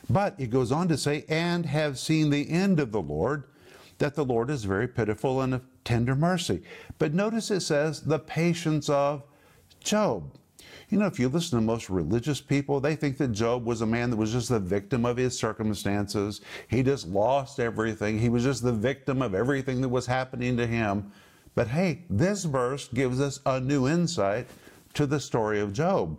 But 0.10 0.36
it 0.38 0.51
goes 0.51 0.72
on 0.72 0.88
to 0.89 0.98
say, 0.98 1.25
and 1.27 1.65
have 1.65 1.98
seen 1.98 2.29
the 2.29 2.50
end 2.50 2.79
of 2.79 2.91
the 2.91 3.01
Lord, 3.01 3.46
that 3.98 4.15
the 4.15 4.25
Lord 4.25 4.50
is 4.50 4.63
very 4.63 4.88
pitiful 4.88 5.41
and 5.41 5.56
of 5.56 5.63
tender 5.84 6.15
mercy. 6.15 6.62
But 6.98 7.13
notice 7.13 7.51
it 7.51 7.62
says, 7.62 8.01
the 8.01 8.20
patience 8.20 8.89
of 8.89 9.24
Job. 9.84 10.32
You 10.89 10.98
know, 10.98 11.06
if 11.06 11.20
you 11.20 11.29
listen 11.29 11.60
to 11.60 11.65
most 11.65 11.89
religious 11.89 12.41
people, 12.41 12.79
they 12.79 12.96
think 12.96 13.18
that 13.18 13.32
Job 13.32 13.65
was 13.65 13.82
a 13.82 13.86
man 13.86 14.10
that 14.10 14.18
was 14.18 14.32
just 14.32 14.50
the 14.50 14.60
victim 14.60 15.06
of 15.06 15.18
his 15.18 15.38
circumstances. 15.38 16.41
He 16.68 16.82
just 16.82 17.08
lost 17.08 17.60
everything. 17.60 18.18
He 18.18 18.29
was 18.29 18.44
just 18.44 18.63
the 18.63 18.74
victim 18.74 19.22
of 19.22 19.36
everything 19.36 19.82
that 19.82 19.89
was 19.89 20.06
happening 20.06 20.58
to 20.58 20.65
him. 20.65 21.12
But 21.60 21.68
hey, 21.68 22.04
this 22.10 22.46
verse 22.46 22.88
gives 22.88 23.20
us 23.20 23.42
a 23.46 23.60
new 23.60 23.86
insight 23.86 24.48
to 24.94 25.06
the 25.06 25.20
story 25.20 25.60
of 25.60 25.74
Job. 25.74 26.18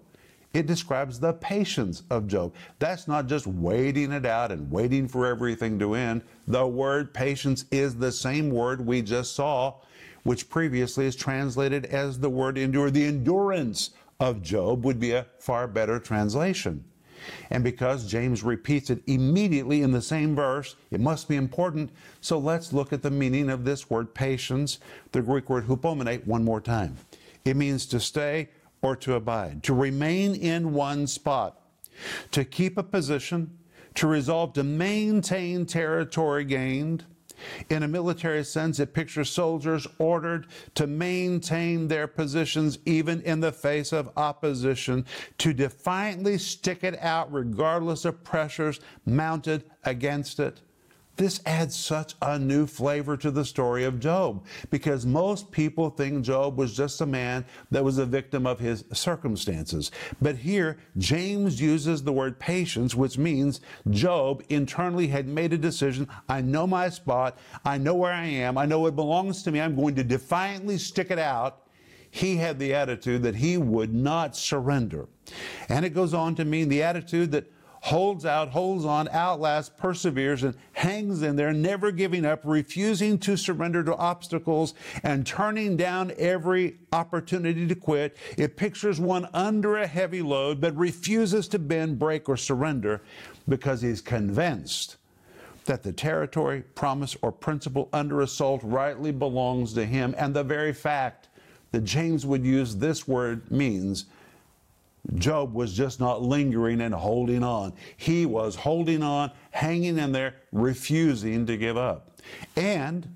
It 0.53 0.67
describes 0.67 1.19
the 1.19 1.33
patience 1.33 2.03
of 2.11 2.29
Job. 2.29 2.53
That's 2.79 3.09
not 3.09 3.27
just 3.27 3.47
waiting 3.47 4.13
it 4.13 4.27
out 4.27 4.53
and 4.53 4.71
waiting 4.71 5.09
for 5.09 5.25
everything 5.25 5.79
to 5.79 5.95
end. 5.95 6.25
The 6.47 6.67
word 6.67 7.15
patience 7.15 7.65
is 7.71 7.97
the 7.97 8.13
same 8.13 8.51
word 8.51 8.85
we 8.85 9.01
just 9.01 9.35
saw, 9.35 9.77
which 10.25 10.51
previously 10.51 11.07
is 11.07 11.17
translated 11.17 11.87
as 11.87 12.19
the 12.19 12.29
word 12.29 12.59
endure. 12.59 12.91
The 12.91 13.07
endurance 13.07 13.93
of 14.21 14.43
Job 14.43 14.85
would 14.85 15.01
be 15.01 15.13
a 15.13 15.25
far 15.39 15.67
better 15.67 15.99
translation. 15.99 16.85
And 17.50 17.65
because 17.65 18.07
James 18.07 18.43
repeats 18.43 18.91
it 18.91 19.03
immediately 19.07 19.83
in 19.83 19.93
the 19.93 20.03
same 20.03 20.35
verse, 20.35 20.77
it 20.91 21.00
must 21.00 21.29
be 21.29 21.37
important. 21.37 21.91
So 22.21 22.39
let's 22.39 22.73
look 22.73 22.93
at 22.93 23.03
the 23.03 23.11
meaning 23.11 23.50
of 23.50 23.65
this 23.65 23.91
word 23.91 24.15
patience, 24.15 24.79
the 25.12 25.23
Greek 25.23 25.49
word 25.49 25.67
hupomene, 25.67 26.27
one 26.27 26.45
more 26.45 26.61
time. 26.61 26.97
It 27.45 27.57
means 27.57 27.87
to 27.87 28.00
stay 28.00 28.49
or 28.83 28.97
to 28.97 29.15
abide, 29.15 29.62
to 29.65 29.75
remain 29.75 30.35
in 30.35 30.73
one 30.73 31.07
spot, 31.07 31.61
to 32.31 32.45
keep 32.45 32.79
a 32.79 32.83
position, 32.83 33.59
to 33.95 34.07
resolve 34.07 34.53
to 34.55 34.65
maintain 34.65 35.67
territory 35.67 36.45
gained, 36.45 37.05
in 37.69 37.83
a 37.83 37.89
military 37.89 38.45
sense, 38.45 38.81
it 38.81 38.95
pictures 38.95 39.31
soldiers 39.31 39.87
ordered 39.99 40.47
to 40.75 40.87
maintain 40.87 41.89
their 41.89 42.07
positions 42.07 42.79
even 42.87 43.21
in 43.23 43.41
the 43.41 43.53
face 43.53 43.93
of 43.93 44.11
opposition, 44.17 45.05
to 45.39 45.53
defiantly 45.53 46.39
stick 46.39 46.85
it 46.85 46.99
out 47.01 47.33
regardless 47.33 48.05
of 48.05 48.23
pressures 48.25 48.81
mounted 49.07 49.65
against 49.85 50.41
it. 50.41 50.61
This 51.21 51.43
adds 51.45 51.77
such 51.77 52.15
a 52.23 52.39
new 52.39 52.67
flavor 52.67 53.15
to 53.19 53.31
the 53.31 53.45
story 53.45 53.85
of 53.85 54.00
Job 54.00 54.43
because 54.71 55.05
most 55.05 55.50
people 55.50 55.91
think 55.91 56.25
Job 56.25 56.57
was 56.57 56.75
just 56.75 57.03
a 57.03 57.05
man 57.05 57.45
that 57.71 57.85
was 57.85 57.99
a 57.99 58.07
victim 58.07 58.47
of 58.47 58.59
his 58.59 58.87
circumstances. 58.95 59.91
But 60.23 60.37
here, 60.37 60.79
James 60.97 61.61
uses 61.61 62.03
the 62.03 62.12
word 62.15 62.39
patience, 62.39 62.95
which 62.95 63.19
means 63.19 63.61
Job 63.91 64.43
internally 64.49 65.09
had 65.09 65.29
made 65.29 65.53
a 65.53 65.59
decision. 65.59 66.09
I 66.27 66.41
know 66.41 66.67
my 66.67 66.89
spot. 66.89 67.37
I 67.67 67.77
know 67.77 67.97
where 67.97 68.15
I 68.15 68.25
am. 68.25 68.57
I 68.57 68.65
know 68.65 68.87
it 68.87 68.97
belongs 68.97 69.43
to 69.43 69.50
me. 69.50 69.61
I'm 69.61 69.77
going 69.77 69.97
to 69.97 70.05
defiantly 70.05 70.79
stick 70.79 71.11
it 71.11 71.19
out. 71.19 71.67
He 72.11 72.37
had 72.37 72.59
the 72.59 72.73
attitude 72.73 73.25
that 73.25 73.37
he 73.37 73.59
would 73.59 73.93
not 73.93 74.37
surrender. 74.37 75.07
And 75.69 75.85
it 75.85 75.91
goes 75.91 76.15
on 76.15 76.35
to 76.37 76.47
mean 76.47 76.71
the 76.71 76.83
attitude 76.83 77.31
that 77.33 77.53
holds 77.81 78.27
out, 78.27 78.51
holds 78.51 78.85
on, 78.85 79.09
outlasts, 79.09 79.71
perseveres, 79.77 80.43
and 80.43 80.55
hangs 80.73 81.23
in 81.23 81.37
there, 81.37 81.53
never 81.53 81.91
giving 81.91 82.25
up, 82.25 82.41
refusing 82.45 83.19
to 83.19 83.37
surrender 83.37 83.83
to 83.83 83.97
obstacles, 83.97 84.75
and 85.03 85.27
turning 85.27 85.77
down 85.77 86.13
every 86.19 86.77
opportunity 86.93 87.67
to 87.67 87.75
quit. 87.75 88.17
It 88.37 88.57
pictures 88.57 89.01
one 89.01 89.29
under 89.33 89.79
a 89.79 89.87
heavy 89.87 90.23
load, 90.23 90.61
but 90.61 90.77
refuses 90.77 91.49
to 91.49 91.59
bend, 91.59 91.99
break, 91.99 92.29
or 92.29 92.37
surrender 92.37 93.01
because 93.49 93.81
he's 93.81 94.01
convinced 94.01 94.97
that 95.65 95.83
the 95.83 95.93
territory, 95.93 96.63
promise, 96.75 97.17
or 97.23 97.33
principle 97.33 97.89
under 97.93 98.21
assault 98.23 98.61
rightly 98.63 99.13
belongs 99.13 99.73
to 99.75 99.85
him. 99.87 100.15
And 100.19 100.35
the 100.35 100.45
very 100.45 100.73
fact 100.73 101.29
that 101.73 101.85
James 101.85 102.27
would 102.27 102.45
use 102.45 102.77
this 102.77 103.07
word 103.07 103.51
means 103.51 104.07
Job 105.14 105.54
was 105.54 105.73
just 105.73 105.99
not 106.00 106.23
lingering 106.23 106.80
and 106.80 106.95
holding 106.95 107.42
on. 107.42 107.73
He 107.97 108.26
was 108.26 108.54
holding 108.54 109.02
on, 109.02 109.30
hanging 109.50 109.99
in 109.99 110.12
there, 110.12 110.35
refusing 110.52 111.47
to 111.47 111.57
give 111.57 111.76
up. 111.76 112.21
And 112.57 113.09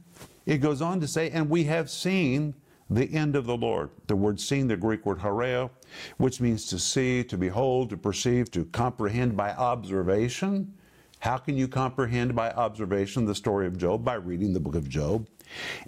it 0.47 0.59
goes 0.59 0.81
on 0.83 1.01
to 1.01 1.09
say, 1.09 1.31
and 1.31 1.49
we 1.49 1.65
have 1.65 1.91
seen 1.91 2.55
the 2.91 3.13
end 3.15 3.37
of 3.37 3.47
the 3.47 3.57
Lord. 3.57 3.91
The 4.07 4.17
word 4.17 4.41
seen, 4.41 4.69
the 4.69 4.77
Greek 4.77 5.07
word 5.07 5.19
horeo, 5.19 5.71
which 6.19 6.41
means 6.41 6.67
to 6.67 6.79
see, 6.79 7.25
to 7.25 7.37
behold, 7.37 7.91
to 7.91 7.97
perceive, 7.97 8.51
to 8.53 8.65
comprehend 8.67 9.37
by 9.37 9.53
observation. 9.53 10.75
How 11.21 11.39
can 11.39 11.57
you 11.57 11.69
comprehend 11.69 12.35
by 12.35 12.51
observation 12.51 13.25
the 13.25 13.35
story 13.35 13.67
of 13.67 13.79
Job? 13.79 14.05
By 14.05 14.15
reading 14.15 14.53
the 14.53 14.61
book 14.61 14.75
of 14.75 14.89
Job. 14.89 15.27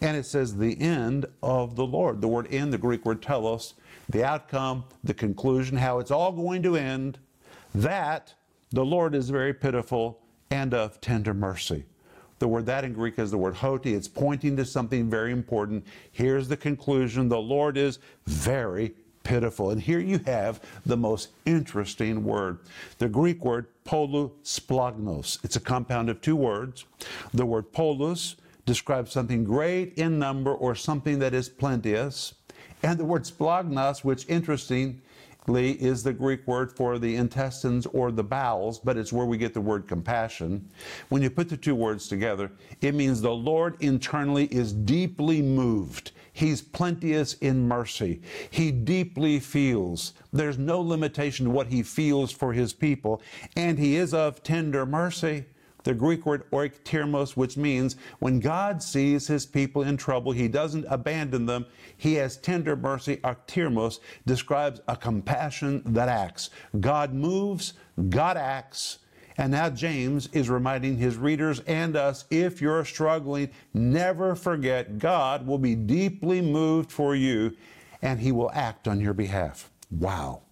And 0.01 0.17
it 0.17 0.25
says 0.25 0.57
the 0.57 0.81
end 0.81 1.27
of 1.43 1.77
the 1.77 1.85
Lord. 1.85 2.21
The 2.23 2.29
word 2.29 2.49
end, 2.51 2.73
the 2.73 2.79
Greek 2.79 3.05
word 3.05 3.21
telos, 3.21 3.75
the 4.09 4.25
outcome, 4.25 4.85
the 5.05 5.15
conclusion, 5.15 5.77
how 5.77 5.99
it's 5.99 6.11
all 6.11 6.33
going 6.33 6.63
to 6.63 6.77
end, 6.77 7.19
that 7.75 8.35
the 8.71 8.85
Lord 8.85 9.15
is 9.15 9.31
very 9.31 9.55
pitiful 9.55 10.21
and 10.51 10.75
of 10.75 11.01
tender 11.01 11.35
mercy. 11.35 11.85
The 12.39 12.49
word 12.49 12.67
that 12.67 12.85
in 12.85 12.93
Greek 12.93 13.19
is 13.19 13.31
the 13.31 13.39
word 13.39 13.55
hoti. 13.55 13.95
It's 13.95 14.09
pointing 14.09 14.57
to 14.57 14.65
something 14.65 15.09
very 15.09 15.33
important. 15.33 15.87
Here's 16.13 16.49
the 16.49 16.57
conclusion 16.57 17.29
the 17.29 17.39
Lord 17.39 17.77
is 17.77 17.99
very 18.27 18.95
pitiful. 19.23 19.71
And 19.71 19.81
here 19.81 19.99
you 19.99 20.21
have 20.27 20.61
the 20.85 20.97
most 20.97 21.31
interesting 21.47 22.23
word 22.25 22.59
the 22.99 23.09
Greek 23.09 23.45
word 23.45 23.67
polusplagnos. 23.85 25.45
It's 25.45 25.57
a 25.57 25.61
compound 25.61 26.09
of 26.09 26.21
two 26.21 26.37
words. 26.37 26.85
The 27.35 27.47
word 27.47 27.73
polus 27.73 28.37
describes 28.67 29.13
something 29.13 29.45
great 29.45 29.95
in 29.95 30.19
number 30.19 30.53
or 30.53 30.75
something 30.75 31.19
that 31.21 31.35
is 31.35 31.49
plenteous. 31.49 32.35
And 32.87 33.01
the 33.01 33.05
word 33.05 33.25
splagnos, 33.25 34.05
which 34.05 34.29
interestingly 34.29 35.73
is 35.73 36.05
the 36.05 36.13
Greek 36.13 36.47
word 36.47 36.71
for 36.71 37.01
the 37.01 37.17
intestines 37.17 37.85
or 37.87 38.13
the 38.13 38.23
bowels, 38.23 38.79
but 38.79 38.97
it's 38.97 39.13
where 39.13 39.27
we 39.27 39.39
get 39.39 39.55
the 39.55 39.61
word 39.61 39.89
compassion. 39.89 40.69
When 41.09 41.21
you 41.21 41.29
put 41.29 41.49
the 41.49 41.57
two 41.57 41.75
words 41.75 42.07
together, 42.07 42.49
it 42.81 42.95
means 42.95 43.21
the 43.21 43.35
Lord 43.35 43.77
internally 43.81 44.45
is 44.53 44.73
deeply 44.73 45.43
moved. 45.43 46.13
He's 46.33 46.63
plenteous 46.63 47.35
in 47.35 47.67
mercy. 47.67 48.23
He 48.51 48.71
deeply 48.71 49.41
feels. 49.41 50.13
There's 50.33 50.57
no 50.57 50.81
limitation 50.81 51.47
to 51.47 51.51
what 51.51 51.67
he 51.67 51.83
feels 51.83 52.31
for 52.31 52.53
his 52.53 52.73
people, 52.73 53.21
and 53.57 53.81
he 53.81 53.97
is 53.97 54.15
of 54.15 54.45
tender 54.45 54.87
mercy 54.87 55.45
the 55.87 55.95
Greek 55.95 56.27
word 56.27 56.51
oiktirmos, 56.51 57.37
which 57.37 57.57
means 57.57 57.97
when 58.19 58.41
God 58.41 58.83
sees 58.83 59.27
his 59.27 59.47
people 59.47 59.83
in 59.83 59.97
trouble, 59.97 60.33
he 60.33 60.49
doesn't 60.49 60.85
abandon 60.91 61.47
them. 61.47 61.65
He 61.97 62.15
has 62.15 62.37
tender 62.37 62.77
mercy. 62.77 63.17
Oiktirmos 63.19 64.01
describes 64.27 64.81
a 64.89 64.97
compassion 64.97 65.83
that 65.87 66.09
acts. 66.09 66.51
God 66.79 67.15
moves, 67.15 67.73
God 68.11 68.37
acts. 68.37 68.99
And 69.39 69.53
now 69.53 69.71
James 69.71 70.29
is 70.33 70.49
reminding 70.49 70.97
his 70.97 71.17
readers 71.17 71.61
and 71.61 71.95
us 71.95 72.25
if 72.31 72.61
you're 72.61 72.85
struggling, 72.85 73.51
never 73.75 74.35
forget 74.35 74.99
God 74.99 75.47
will 75.47 75.59
be 75.59 75.75
deeply 75.75 76.41
moved 76.41 76.91
for 76.91 77.15
you 77.15 77.57
and 78.03 78.21
he 78.21 78.33
will 78.33 78.51
act 78.53 78.89
on 78.89 79.01
your 79.01 79.15
behalf. 79.15 79.71
Wow. 79.91 80.43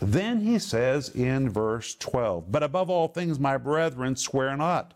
Then 0.00 0.40
he 0.40 0.58
says 0.58 1.08
in 1.10 1.50
verse 1.50 1.94
12, 1.94 2.50
But 2.50 2.62
above 2.62 2.90
all 2.90 3.08
things, 3.08 3.38
my 3.38 3.56
brethren, 3.56 4.16
swear 4.16 4.56
not, 4.56 4.94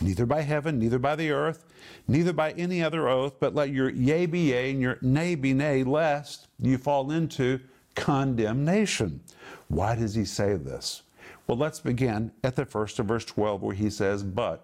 neither 0.00 0.26
by 0.26 0.42
heaven, 0.42 0.78
neither 0.78 0.98
by 0.98 1.16
the 1.16 1.30
earth, 1.30 1.64
neither 2.08 2.32
by 2.32 2.52
any 2.52 2.82
other 2.82 3.08
oath, 3.08 3.34
but 3.40 3.54
let 3.54 3.70
your 3.70 3.90
yea 3.90 4.26
be 4.26 4.50
yea 4.50 4.70
and 4.70 4.80
your 4.80 4.98
nay 5.02 5.34
be 5.34 5.52
nay, 5.52 5.82
lest 5.84 6.48
you 6.58 6.78
fall 6.78 7.10
into 7.10 7.60
condemnation. 7.94 9.20
Why 9.68 9.96
does 9.96 10.14
he 10.14 10.24
say 10.24 10.54
this? 10.56 11.02
Well, 11.46 11.58
let's 11.58 11.80
begin 11.80 12.32
at 12.42 12.56
the 12.56 12.64
first 12.64 12.98
of 12.98 13.06
verse 13.06 13.24
12 13.24 13.62
where 13.62 13.74
he 13.74 13.90
says, 13.90 14.22
But. 14.22 14.62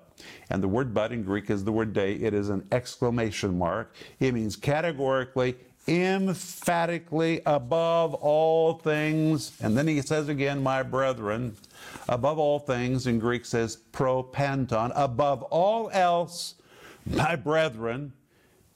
And 0.51 0.63
the 0.63 0.69
word 0.69 0.95
but 0.95 1.13
in 1.13 1.23
Greek 1.23 1.51
is 1.51 1.65
the 1.65 1.73
word 1.73 1.93
day. 1.93 2.15
It 2.15 2.35
is 2.35 2.49
an 2.49 2.67
exclamation 2.71 3.59
mark. 3.59 3.95
It 4.21 4.35
means 4.35 4.57
categorically, 4.57 5.57
emphatically 5.89 7.41
above 7.45 8.15
all 8.15 8.75
things. 8.75 9.53
And 9.61 9.77
then 9.77 9.89
he 9.89 10.01
says 10.01 10.29
again, 10.29 10.63
my 10.63 10.83
brethren, 10.83 11.57
above 12.09 12.39
all 12.39 12.59
things, 12.59 13.07
in 13.07 13.19
Greek 13.19 13.45
says 13.45 13.77
propanton, 13.77 14.93
above 14.95 15.43
all 15.45 15.91
else, 15.93 16.55
my 17.07 17.37
brethren. 17.37 18.13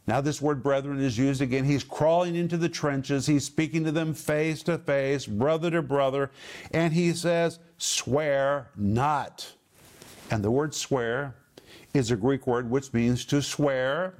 Now, 0.09 0.21
this 0.21 0.41
word 0.41 0.63
brethren 0.63 1.01
is 1.01 1.19
used 1.19 1.41
again. 1.41 1.65
He's 1.65 1.83
crawling 1.83 2.37
into 2.37 2.57
the 2.57 2.69
trenches. 2.69 3.27
He's 3.27 3.45
speaking 3.45 3.83
to 3.85 3.93
them 3.93 4.15
face 4.15 4.63
to 4.65 4.79
face, 4.79 5.27
brother 5.27 5.71
to 5.73 5.83
brother. 5.83 6.31
And 6.71 6.93
he 6.93 7.13
says, 7.13 7.59
swear 7.79 8.71
not. 8.77 9.53
And 10.31 10.45
the 10.45 10.51
word 10.51 10.75
swear 10.75 11.35
is 11.93 12.11
a 12.13 12.17
Greek 12.17 12.47
word 12.47 12.71
which 12.71 12.93
means 12.93 13.25
to 13.27 13.43
swear 13.43 14.15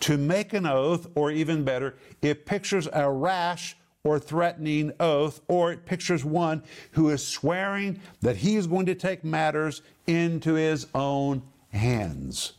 to 0.00 0.16
make 0.16 0.52
an 0.52 0.66
oath, 0.66 1.06
or 1.14 1.30
even 1.30 1.64
better, 1.64 1.96
it 2.22 2.46
pictures 2.46 2.88
a 2.92 3.10
rash 3.10 3.76
or 4.04 4.18
threatening 4.18 4.92
oath, 5.00 5.40
or 5.48 5.72
it 5.72 5.84
pictures 5.84 6.24
one 6.24 6.62
who 6.92 7.08
is 7.10 7.26
swearing 7.26 8.00
that 8.20 8.36
he 8.36 8.56
is 8.56 8.66
going 8.66 8.86
to 8.86 8.94
take 8.94 9.24
matters 9.24 9.82
into 10.06 10.54
his 10.54 10.86
own 10.94 11.42
hands. 11.70 12.52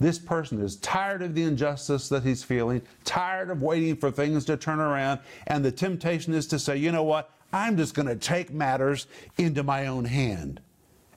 This 0.00 0.18
person 0.18 0.60
is 0.60 0.76
tired 0.76 1.22
of 1.22 1.34
the 1.34 1.44
injustice 1.44 2.08
that 2.08 2.24
he's 2.24 2.42
feeling, 2.42 2.82
tired 3.04 3.50
of 3.50 3.62
waiting 3.62 3.96
for 3.96 4.10
things 4.10 4.44
to 4.46 4.56
turn 4.56 4.80
around, 4.80 5.20
and 5.46 5.64
the 5.64 5.72
temptation 5.72 6.34
is 6.34 6.46
to 6.48 6.58
say, 6.58 6.76
you 6.76 6.90
know 6.90 7.04
what, 7.04 7.30
I'm 7.52 7.76
just 7.76 7.94
going 7.94 8.08
to 8.08 8.16
take 8.16 8.52
matters 8.52 9.06
into 9.38 9.62
my 9.62 9.86
own 9.86 10.04
hand. 10.04 10.60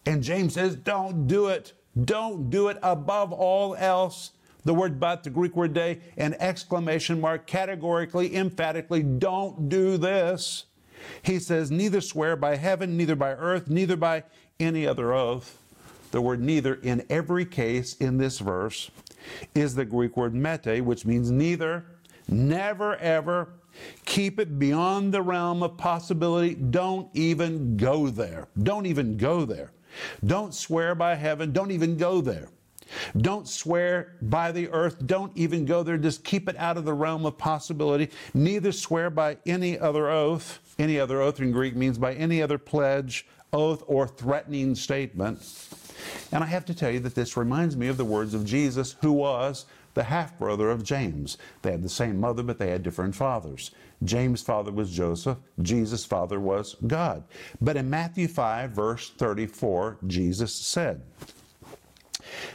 And 0.05 0.21
James 0.21 0.53
says, 0.53 0.75
don't 0.75 1.27
do 1.27 1.47
it. 1.47 1.73
Don't 2.05 2.49
do 2.49 2.67
it 2.67 2.77
above 2.83 3.33
all 3.33 3.75
else 3.75 4.31
the 4.67 4.73
word 4.73 4.99
but, 4.99 5.23
the 5.23 5.29
Greek 5.29 5.55
word 5.55 5.73
day, 5.73 5.99
an 6.17 6.35
exclamation 6.39 7.21
mark, 7.21 7.47
categorically, 7.47 8.35
emphatically, 8.35 9.01
don't 9.01 9.69
do 9.69 9.95
this. 9.97 10.65
He 11.21 11.39
says, 11.39 11.71
neither 11.71 12.01
swear 12.01 12.35
by 12.35 12.57
heaven, 12.57 12.97
neither 12.97 13.15
by 13.15 13.31
earth, 13.31 13.69
neither 13.69 13.95
by 13.95 14.23
any 14.59 14.85
other 14.85 15.13
oath. 15.13 15.57
The 16.11 16.21
word 16.21 16.41
neither 16.41 16.75
in 16.75 17.05
every 17.09 17.45
case 17.45 17.95
in 17.95 18.17
this 18.17 18.39
verse 18.39 18.91
is 19.55 19.75
the 19.75 19.85
Greek 19.85 20.17
word 20.17 20.35
mete, 20.35 20.83
which 20.83 21.05
means 21.05 21.31
neither, 21.31 21.85
never, 22.27 22.97
ever. 22.97 23.53
Keep 24.05 24.37
it 24.37 24.59
beyond 24.59 25.13
the 25.13 25.21
realm 25.21 25.63
of 25.63 25.77
possibility. 25.77 26.55
Don't 26.55 27.09
even 27.13 27.77
go 27.77 28.09
there. 28.09 28.47
Don't 28.61 28.85
even 28.85 29.15
go 29.15 29.45
there. 29.45 29.71
Don't 30.25 30.53
swear 30.53 30.93
by 30.93 31.15
heaven. 31.15 31.53
Don't 31.53 31.71
even 31.71 31.95
go 31.95 32.19
there. 32.19 32.49
Don't 33.17 33.47
swear 33.47 34.15
by 34.21 34.51
the 34.51 34.69
earth. 34.69 35.05
Don't 35.05 35.35
even 35.35 35.65
go 35.65 35.83
there. 35.83 35.97
Just 35.97 36.23
keep 36.23 36.47
it 36.49 36.57
out 36.57 36.77
of 36.77 36.85
the 36.85 36.93
realm 36.93 37.25
of 37.25 37.37
possibility. 37.37 38.09
Neither 38.33 38.71
swear 38.71 39.09
by 39.09 39.37
any 39.45 39.77
other 39.77 40.09
oath. 40.09 40.59
Any 40.79 40.99
other 40.99 41.21
oath 41.21 41.39
in 41.39 41.51
Greek 41.51 41.75
means 41.75 41.97
by 41.97 42.13
any 42.13 42.41
other 42.41 42.57
pledge, 42.57 43.25
oath, 43.53 43.83
or 43.87 44.07
threatening 44.07 44.75
statement. 44.75 45.41
And 46.31 46.43
I 46.43 46.47
have 46.47 46.65
to 46.65 46.73
tell 46.73 46.91
you 46.91 46.99
that 47.01 47.15
this 47.15 47.37
reminds 47.37 47.75
me 47.75 47.87
of 47.87 47.97
the 47.97 48.05
words 48.05 48.33
of 48.33 48.45
Jesus, 48.45 48.95
who 49.01 49.11
was 49.11 49.65
the 49.93 50.03
half 50.03 50.37
brother 50.37 50.69
of 50.69 50.83
James. 50.83 51.39
They 51.63 51.71
had 51.71 51.81
the 51.81 51.89
same 51.89 52.19
mother, 52.19 52.43
but 52.43 52.59
they 52.59 52.69
had 52.69 52.83
different 52.83 53.15
fathers. 53.15 53.71
James' 54.03 54.43
father 54.43 54.71
was 54.71 54.91
Joseph, 54.91 55.39
Jesus' 55.61 56.05
father 56.05 56.39
was 56.39 56.75
God. 56.85 57.23
But 57.59 57.77
in 57.77 57.89
Matthew 57.89 58.27
5, 58.27 58.69
verse 58.69 59.09
34, 59.17 59.97
Jesus 60.05 60.53
said, 60.53 61.01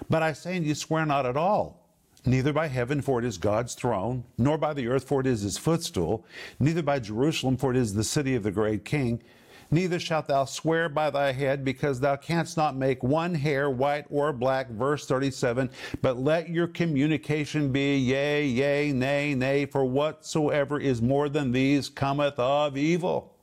but 0.08 0.22
I 0.22 0.32
say 0.32 0.56
unto 0.56 0.68
you, 0.68 0.74
swear 0.74 1.06
not 1.06 1.26
at 1.26 1.36
all, 1.36 1.88
neither 2.24 2.52
by 2.52 2.68
heaven, 2.68 3.02
for 3.02 3.18
it 3.18 3.24
is 3.24 3.38
God's 3.38 3.74
throne, 3.74 4.24
nor 4.38 4.58
by 4.58 4.72
the 4.72 4.88
earth, 4.88 5.04
for 5.04 5.20
it 5.20 5.26
is 5.26 5.42
his 5.42 5.58
footstool, 5.58 6.24
neither 6.60 6.82
by 6.82 6.98
Jerusalem, 6.98 7.56
for 7.56 7.70
it 7.70 7.76
is 7.76 7.94
the 7.94 8.04
city 8.04 8.34
of 8.34 8.42
the 8.42 8.50
great 8.50 8.84
king. 8.84 9.22
Neither 9.70 9.98
shalt 9.98 10.28
thou 10.28 10.44
swear 10.44 10.90
by 10.90 11.08
thy 11.08 11.32
head, 11.32 11.64
because 11.64 11.98
thou 11.98 12.16
canst 12.16 12.58
not 12.58 12.76
make 12.76 13.02
one 13.02 13.34
hair 13.34 13.70
white 13.70 14.04
or 14.10 14.30
black. 14.30 14.68
Verse 14.68 15.06
37 15.06 15.70
But 16.02 16.18
let 16.18 16.50
your 16.50 16.66
communication 16.66 17.72
be 17.72 17.96
yea, 17.96 18.44
yea, 18.44 18.92
nay, 18.92 19.34
nay, 19.34 19.64
for 19.64 19.86
whatsoever 19.86 20.78
is 20.78 21.00
more 21.00 21.30
than 21.30 21.52
these 21.52 21.88
cometh 21.88 22.38
of 22.38 22.76
evil. 22.76 23.34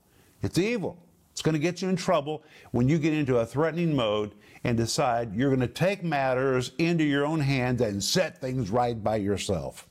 It's 0.44 0.60
evil. 0.60 1.04
It's 1.32 1.42
going 1.42 1.54
to 1.54 1.60
get 1.60 1.82
you 1.82 1.90
in 1.90 1.96
trouble 1.96 2.44
when 2.72 2.88
you 2.88 3.00
get 3.00 3.14
into 3.14 3.38
a 3.38 3.46
threatening 3.46 3.96
mode 3.96 4.36
and 4.64 4.78
decide 4.78 5.36
you're 5.36 5.50
going 5.50 5.60
to 5.60 5.68
take 5.68 6.04
matters 6.04 6.72
into 6.78 7.04
your 7.04 7.26
own 7.26 7.40
hands 7.40 7.82
and 7.82 8.04
set 8.04 8.40
things 8.40 8.70
right 8.70 9.02
by 9.04 9.16
yourself. 9.16 9.88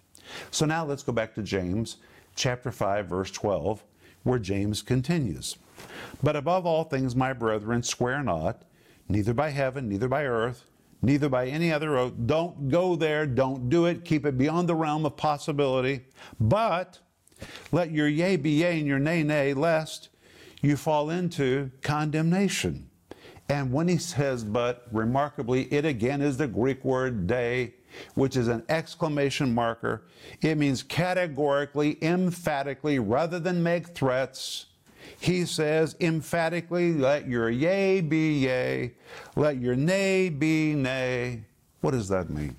So 0.50 0.66
now 0.66 0.85
let's 0.85 1.02
go 1.02 1.12
back 1.12 1.35
to 1.35 1.42
James 1.42 1.96
chapter 2.37 2.70
5 2.70 3.07
verse 3.07 3.31
12 3.31 3.83
where 4.24 4.38
James 4.38 4.83
continues. 4.83 5.57
But 6.22 6.37
above 6.37 6.66
all 6.66 6.85
things 6.85 7.16
my 7.16 7.33
brethren 7.33 7.83
swear 7.83 8.22
not 8.22 8.62
neither 9.09 9.33
by 9.33 9.50
heaven 9.50 9.88
neither 9.88 10.09
by 10.09 10.24
earth 10.24 10.64
neither 11.00 11.28
by 11.28 11.46
any 11.46 11.72
other 11.72 11.96
oath 11.96 12.12
don't 12.26 12.68
go 12.68 12.96
there 12.96 13.24
don't 13.26 13.68
do 13.68 13.87
it 13.87 14.04
keep 14.04 14.26
it 14.26 14.37
beyond 14.37 14.68
the 14.68 14.74
realm 14.74 15.07
of 15.07 15.16
possibility 15.16 16.00
but 16.40 16.98
let 17.70 17.90
your 17.90 18.09
yea 18.09 18.37
be 18.37 18.50
yea 18.50 18.78
and 18.78 18.87
your 18.87 18.98
nay 18.98 19.22
nay 19.22 19.54
lest 19.54 20.09
you 20.61 20.76
fall 20.76 21.11
into 21.11 21.70
condemnation. 21.83 22.88
And 23.48 23.72
when 23.72 23.88
he 23.88 23.96
says, 23.96 24.44
but 24.44 24.87
remarkably, 24.92 25.72
it 25.72 25.84
again 25.84 26.20
is 26.20 26.37
the 26.37 26.46
Greek 26.46 26.84
word 26.84 27.26
day, 27.26 27.74
which 28.14 28.37
is 28.37 28.48
an 28.48 28.62
exclamation 28.68 29.54
marker. 29.54 30.02
It 30.42 30.56
means 30.58 30.82
categorically, 30.82 31.96
emphatically, 32.02 32.98
rather 32.98 33.40
than 33.40 33.62
make 33.62 33.88
threats. 33.88 34.66
He 35.18 35.46
says 35.46 35.96
emphatically, 36.00 36.92
let 36.92 37.26
your 37.26 37.48
yea 37.48 38.02
be 38.02 38.40
yea, 38.40 38.92
let 39.34 39.56
your 39.58 39.76
nay 39.76 40.28
be 40.28 40.74
nay. 40.74 41.44
What 41.80 41.92
does 41.92 42.08
that 42.08 42.28
mean? 42.28 42.54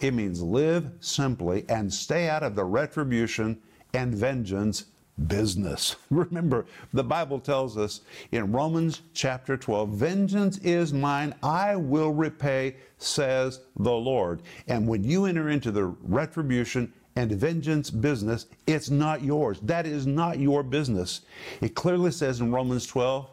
It 0.00 0.12
means 0.12 0.42
live 0.42 0.90
simply 1.00 1.64
and 1.68 1.92
stay 1.92 2.28
out 2.28 2.42
of 2.42 2.54
the 2.54 2.64
retribution 2.64 3.62
and 3.94 4.14
vengeance 4.14 4.86
business. 5.26 5.96
Remember, 6.10 6.66
the 6.92 7.04
Bible 7.04 7.38
tells 7.38 7.76
us 7.76 8.00
in 8.32 8.52
Romans 8.52 9.02
chapter 9.14 9.56
12, 9.56 9.90
vengeance 9.90 10.58
is 10.58 10.92
mine, 10.92 11.34
I 11.42 11.76
will 11.76 12.12
repay, 12.12 12.76
says 12.98 13.60
the 13.76 13.92
Lord. 13.92 14.42
And 14.68 14.86
when 14.86 15.04
you 15.04 15.26
enter 15.26 15.48
into 15.48 15.70
the 15.70 15.84
retribution 16.02 16.92
and 17.16 17.30
vengeance 17.32 17.90
business, 17.90 18.46
it's 18.66 18.90
not 18.90 19.22
yours. 19.22 19.58
That 19.62 19.86
is 19.86 20.06
not 20.06 20.38
your 20.38 20.62
business. 20.62 21.22
It 21.60 21.74
clearly 21.74 22.10
says 22.10 22.40
in 22.40 22.52
Romans 22.52 22.86
12, 22.86 23.28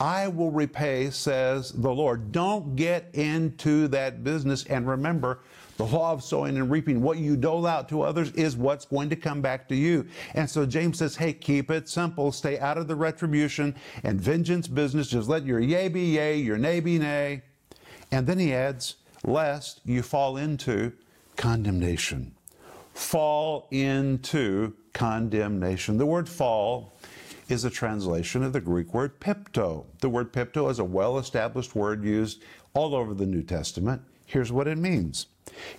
I 0.00 0.28
will 0.28 0.50
repay, 0.50 1.10
says 1.10 1.72
the 1.72 1.92
Lord. 1.92 2.32
Don't 2.32 2.74
get 2.74 3.10
into 3.12 3.86
that 3.88 4.24
business. 4.24 4.64
And 4.64 4.88
remember, 4.88 5.40
the 5.80 5.86
law 5.86 6.12
of 6.12 6.22
sowing 6.22 6.58
and 6.58 6.70
reaping, 6.70 7.00
what 7.00 7.16
you 7.16 7.36
dole 7.36 7.66
out 7.66 7.88
to 7.88 8.02
others 8.02 8.32
is 8.32 8.54
what's 8.54 8.84
going 8.84 9.08
to 9.08 9.16
come 9.16 9.40
back 9.40 9.66
to 9.66 9.74
you. 9.74 10.06
And 10.34 10.48
so 10.48 10.66
James 10.66 10.98
says, 10.98 11.16
hey, 11.16 11.32
keep 11.32 11.70
it 11.70 11.88
simple. 11.88 12.32
Stay 12.32 12.58
out 12.58 12.76
of 12.76 12.86
the 12.86 12.94
retribution 12.94 13.74
and 14.02 14.20
vengeance 14.20 14.68
business. 14.68 15.08
Just 15.08 15.30
let 15.30 15.46
your 15.46 15.58
yea 15.58 15.88
be 15.88 16.02
yea, 16.02 16.36
your 16.36 16.58
nay 16.58 16.80
be 16.80 16.98
nay. 16.98 17.40
And 18.12 18.26
then 18.26 18.38
he 18.38 18.52
adds, 18.52 18.96
lest 19.24 19.80
you 19.86 20.02
fall 20.02 20.36
into 20.36 20.92
condemnation. 21.38 22.34
Fall 22.92 23.66
into 23.70 24.74
condemnation. 24.92 25.96
The 25.96 26.04
word 26.04 26.28
fall 26.28 26.92
is 27.48 27.64
a 27.64 27.70
translation 27.70 28.42
of 28.42 28.52
the 28.52 28.60
Greek 28.60 28.92
word 28.92 29.18
pipto. 29.18 29.86
The 30.00 30.10
word 30.10 30.30
pipto 30.30 30.70
is 30.70 30.78
a 30.78 30.84
well 30.84 31.18
established 31.18 31.74
word 31.74 32.04
used 32.04 32.42
all 32.74 32.94
over 32.94 33.14
the 33.14 33.24
New 33.24 33.42
Testament. 33.42 34.02
Here's 34.26 34.52
what 34.52 34.68
it 34.68 34.76
means 34.76 35.26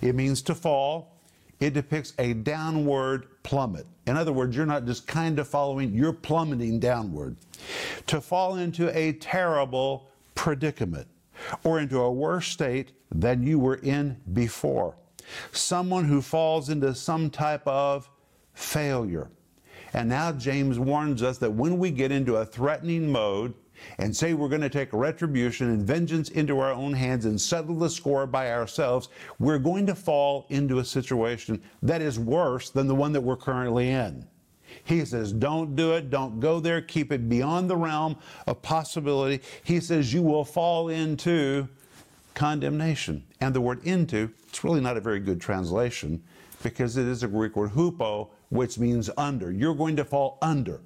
it 0.00 0.14
means 0.14 0.42
to 0.42 0.54
fall. 0.54 1.18
It 1.60 1.74
depicts 1.74 2.12
a 2.18 2.34
downward 2.34 3.26
plummet. 3.44 3.86
In 4.06 4.16
other 4.16 4.32
words, 4.32 4.56
you're 4.56 4.66
not 4.66 4.84
just 4.84 5.06
kind 5.06 5.38
of 5.38 5.46
following, 5.46 5.94
you're 5.94 6.12
plummeting 6.12 6.80
downward. 6.80 7.36
To 8.08 8.20
fall 8.20 8.56
into 8.56 8.96
a 8.96 9.12
terrible 9.12 10.08
predicament 10.34 11.06
or 11.62 11.78
into 11.78 12.00
a 12.00 12.10
worse 12.10 12.48
state 12.48 12.92
than 13.12 13.46
you 13.46 13.58
were 13.58 13.76
in 13.76 14.16
before. 14.32 14.96
Someone 15.52 16.04
who 16.04 16.20
falls 16.20 16.68
into 16.68 16.94
some 16.94 17.30
type 17.30 17.66
of 17.66 18.10
failure. 18.54 19.30
And 19.94 20.08
now 20.08 20.32
James 20.32 20.78
warns 20.78 21.22
us 21.22 21.38
that 21.38 21.50
when 21.50 21.78
we 21.78 21.90
get 21.90 22.10
into 22.10 22.36
a 22.36 22.44
threatening 22.44 23.10
mode, 23.10 23.54
and 23.98 24.14
say 24.16 24.34
we're 24.34 24.48
going 24.48 24.60
to 24.60 24.68
take 24.68 24.92
retribution 24.92 25.70
and 25.70 25.82
vengeance 25.82 26.30
into 26.30 26.58
our 26.58 26.72
own 26.72 26.92
hands 26.92 27.24
and 27.24 27.40
settle 27.40 27.76
the 27.76 27.90
score 27.90 28.26
by 28.26 28.52
ourselves, 28.52 29.08
we're 29.38 29.58
going 29.58 29.86
to 29.86 29.94
fall 29.94 30.46
into 30.50 30.78
a 30.78 30.84
situation 30.84 31.62
that 31.82 32.02
is 32.02 32.18
worse 32.18 32.70
than 32.70 32.86
the 32.86 32.94
one 32.94 33.12
that 33.12 33.20
we're 33.20 33.36
currently 33.36 33.90
in. 33.90 34.26
He 34.84 35.04
says, 35.04 35.32
don't 35.32 35.76
do 35.76 35.92
it, 35.92 36.10
don't 36.10 36.40
go 36.40 36.58
there, 36.58 36.80
keep 36.80 37.12
it 37.12 37.28
beyond 37.28 37.68
the 37.68 37.76
realm 37.76 38.16
of 38.46 38.62
possibility. 38.62 39.42
He 39.62 39.80
says, 39.80 40.12
you 40.12 40.22
will 40.22 40.44
fall 40.44 40.88
into 40.88 41.68
condemnation. 42.34 43.24
And 43.40 43.54
the 43.54 43.60
word 43.60 43.84
into, 43.84 44.30
it's 44.48 44.64
really 44.64 44.80
not 44.80 44.96
a 44.96 45.00
very 45.00 45.20
good 45.20 45.40
translation 45.40 46.22
because 46.62 46.96
it 46.96 47.06
is 47.06 47.22
a 47.22 47.28
Greek 47.28 47.56
word 47.56 47.70
hupo, 47.70 48.30
which 48.50 48.78
means 48.78 49.10
under. 49.16 49.50
You're 49.50 49.74
going 49.74 49.96
to 49.96 50.04
fall 50.04 50.38
under. 50.40 50.80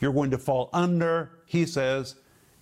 You're 0.00 0.12
going 0.12 0.30
to 0.30 0.38
fall 0.38 0.70
under, 0.72 1.30
he 1.46 1.66
says, 1.66 2.16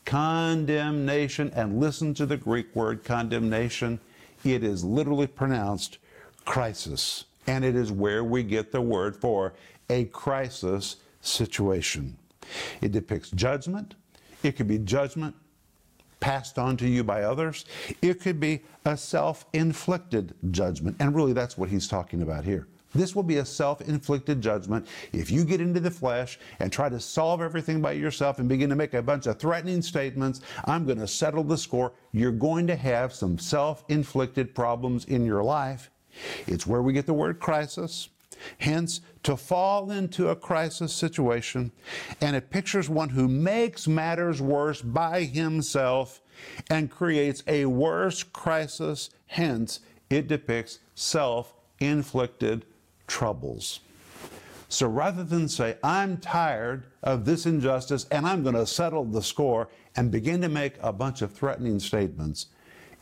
condemnation. 0.09 1.53
And 1.55 1.79
listen 1.79 2.15
to 2.15 2.25
the 2.25 2.37
Greek 2.37 2.75
word 2.75 3.05
condemnation. 3.05 4.01
It 4.43 4.65
is 4.65 4.83
literally 4.83 5.27
pronounced 5.27 5.99
crisis. 6.47 7.27
And 7.47 7.65
it 7.65 7.77
is 7.77 7.93
where 7.93 8.25
we 8.25 8.43
get 8.43 8.73
the 8.73 8.81
word 8.81 9.17
for 9.17 9.53
a 9.91 10.07
crisis 10.07 10.97
situation. 11.21 12.17
It 12.81 12.93
depicts 12.93 13.31
judgment. 13.31 13.95
It 14.43 14.53
could 14.57 14.67
be 14.67 14.79
judgment 14.79 15.35
passed 16.21 16.59
on 16.59 16.77
to 16.79 16.89
you 16.89 17.05
by 17.05 17.23
others. 17.23 17.65
It 18.03 18.21
could 18.21 18.41
be 18.41 18.63
a 18.85 18.97
self 18.97 19.45
inflicted 19.53 20.35
judgment. 20.51 20.97
And 21.01 21.15
really, 21.15 21.35
that's 21.35 21.59
what 21.59 21.69
he's 21.69 21.87
talking 21.87 22.23
about 22.23 22.45
here. 22.45 22.67
This 22.95 23.15
will 23.15 23.23
be 23.23 23.37
a 23.37 23.45
self 23.45 23.83
inflicted 23.83 24.41
judgment 24.41 24.87
if 25.13 25.31
you 25.31 25.45
get 25.45 25.61
into 25.61 25.81
the 25.81 25.91
flesh 25.91 26.39
and 26.59 26.73
try 26.73 26.89
to 26.89 27.01
solve 27.01 27.43
everything 27.43 27.83
by 27.83 27.93
yourself 27.93 28.39
and 28.39 28.49
begin 28.49 28.71
to 28.71 28.77
make 28.77 28.95
a 28.95 29.03
bunch 29.03 29.27
of 29.27 29.39
threatening 29.39 29.83
statements. 29.83 30.41
I'm 30.65 30.87
going 30.87 30.99
to 30.99 31.09
settle 31.09 31.45
the 31.45 31.59
score. 31.59 31.93
You're 32.13 32.33
going 32.33 32.67
to 32.69 32.77
have 32.77 33.13
some 33.13 33.39
self 33.39 33.85
inflicted 33.89 34.55
problems 34.55 35.05
in 35.05 35.27
your 35.27 35.43
life. 35.43 35.91
It's 36.47 36.67
where 36.67 36.83
we 36.83 36.93
get 36.93 37.07
the 37.07 37.15
word 37.15 37.41
crisis. 37.41 38.09
Hence, 38.59 39.01
to 39.25 39.37
fall 39.37 39.91
into 39.91 40.29
a 40.29 40.37
crisis 40.37 40.93
situation, 40.93 41.73
and 42.21 42.37
it 42.37 42.51
pictures 42.51 42.89
one 42.89 43.09
who 43.09 43.27
makes 43.27 43.89
matters 43.89 44.41
worse 44.41 44.81
by 44.81 45.25
himself 45.25 46.21
and 46.71 46.91
creates 46.91 47.43
a 47.49 47.67
worse 47.67 48.23
crisis. 48.23 49.11
Hence, 49.27 49.81
it 50.09 50.29
depicts 50.29 50.79
self 50.95 51.53
inflicted 51.81 52.65
troubles. 53.09 53.81
So 54.69 54.87
rather 54.87 55.25
than 55.25 55.49
say, 55.49 55.77
I'm 55.83 56.19
tired 56.19 56.85
of 57.03 57.25
this 57.25 57.47
injustice 57.47 58.07
and 58.11 58.27
I'm 58.27 58.43
going 58.43 58.55
to 58.55 58.67
settle 58.67 59.05
the 59.05 59.23
score 59.23 59.69
and 59.97 60.11
begin 60.11 60.41
to 60.43 60.49
make 60.49 60.75
a 60.81 60.93
bunch 60.93 61.23
of 61.23 61.33
threatening 61.33 61.81
statements, 61.81 62.47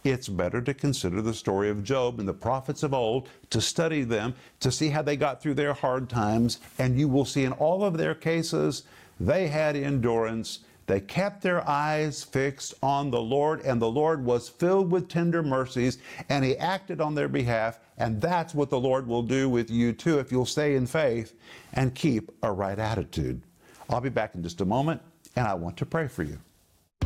it's 0.04 0.28
better 0.28 0.62
to 0.62 0.72
consider 0.72 1.20
the 1.20 1.34
story 1.34 1.68
of 1.68 1.82
Job 1.82 2.20
and 2.20 2.28
the 2.28 2.32
prophets 2.32 2.84
of 2.84 2.94
old, 2.94 3.28
to 3.50 3.60
study 3.60 4.04
them, 4.04 4.34
to 4.60 4.70
see 4.70 4.88
how 4.88 5.02
they 5.02 5.16
got 5.16 5.42
through 5.42 5.54
their 5.54 5.74
hard 5.74 6.08
times, 6.08 6.60
and 6.78 6.98
you 6.98 7.08
will 7.08 7.24
see 7.24 7.44
in 7.44 7.52
all 7.52 7.84
of 7.84 7.98
their 7.98 8.14
cases, 8.14 8.84
they 9.18 9.48
had 9.48 9.74
endurance 9.74 10.60
they 10.86 11.00
kept 11.00 11.42
their 11.42 11.68
eyes 11.68 12.22
fixed 12.22 12.74
on 12.82 13.10
the 13.10 13.20
Lord, 13.20 13.60
and 13.62 13.82
the 13.82 13.90
Lord 13.90 14.24
was 14.24 14.48
filled 14.48 14.90
with 14.90 15.08
tender 15.08 15.42
mercies, 15.42 15.98
and 16.28 16.44
He 16.44 16.56
acted 16.56 17.00
on 17.00 17.14
their 17.14 17.28
behalf. 17.28 17.80
And 17.98 18.20
that's 18.20 18.54
what 18.54 18.70
the 18.70 18.80
Lord 18.80 19.06
will 19.06 19.22
do 19.22 19.48
with 19.48 19.70
you 19.70 19.92
too 19.92 20.18
if 20.18 20.30
you'll 20.30 20.46
stay 20.46 20.76
in 20.76 20.86
faith 20.86 21.34
and 21.72 21.94
keep 21.94 22.30
a 22.42 22.52
right 22.52 22.78
attitude. 22.78 23.40
I'll 23.88 24.00
be 24.00 24.08
back 24.10 24.34
in 24.34 24.42
just 24.42 24.60
a 24.60 24.64
moment, 24.64 25.00
and 25.36 25.46
I 25.46 25.54
want 25.54 25.76
to 25.78 25.86
pray 25.86 26.08
for 26.08 26.22
you. 26.22 26.38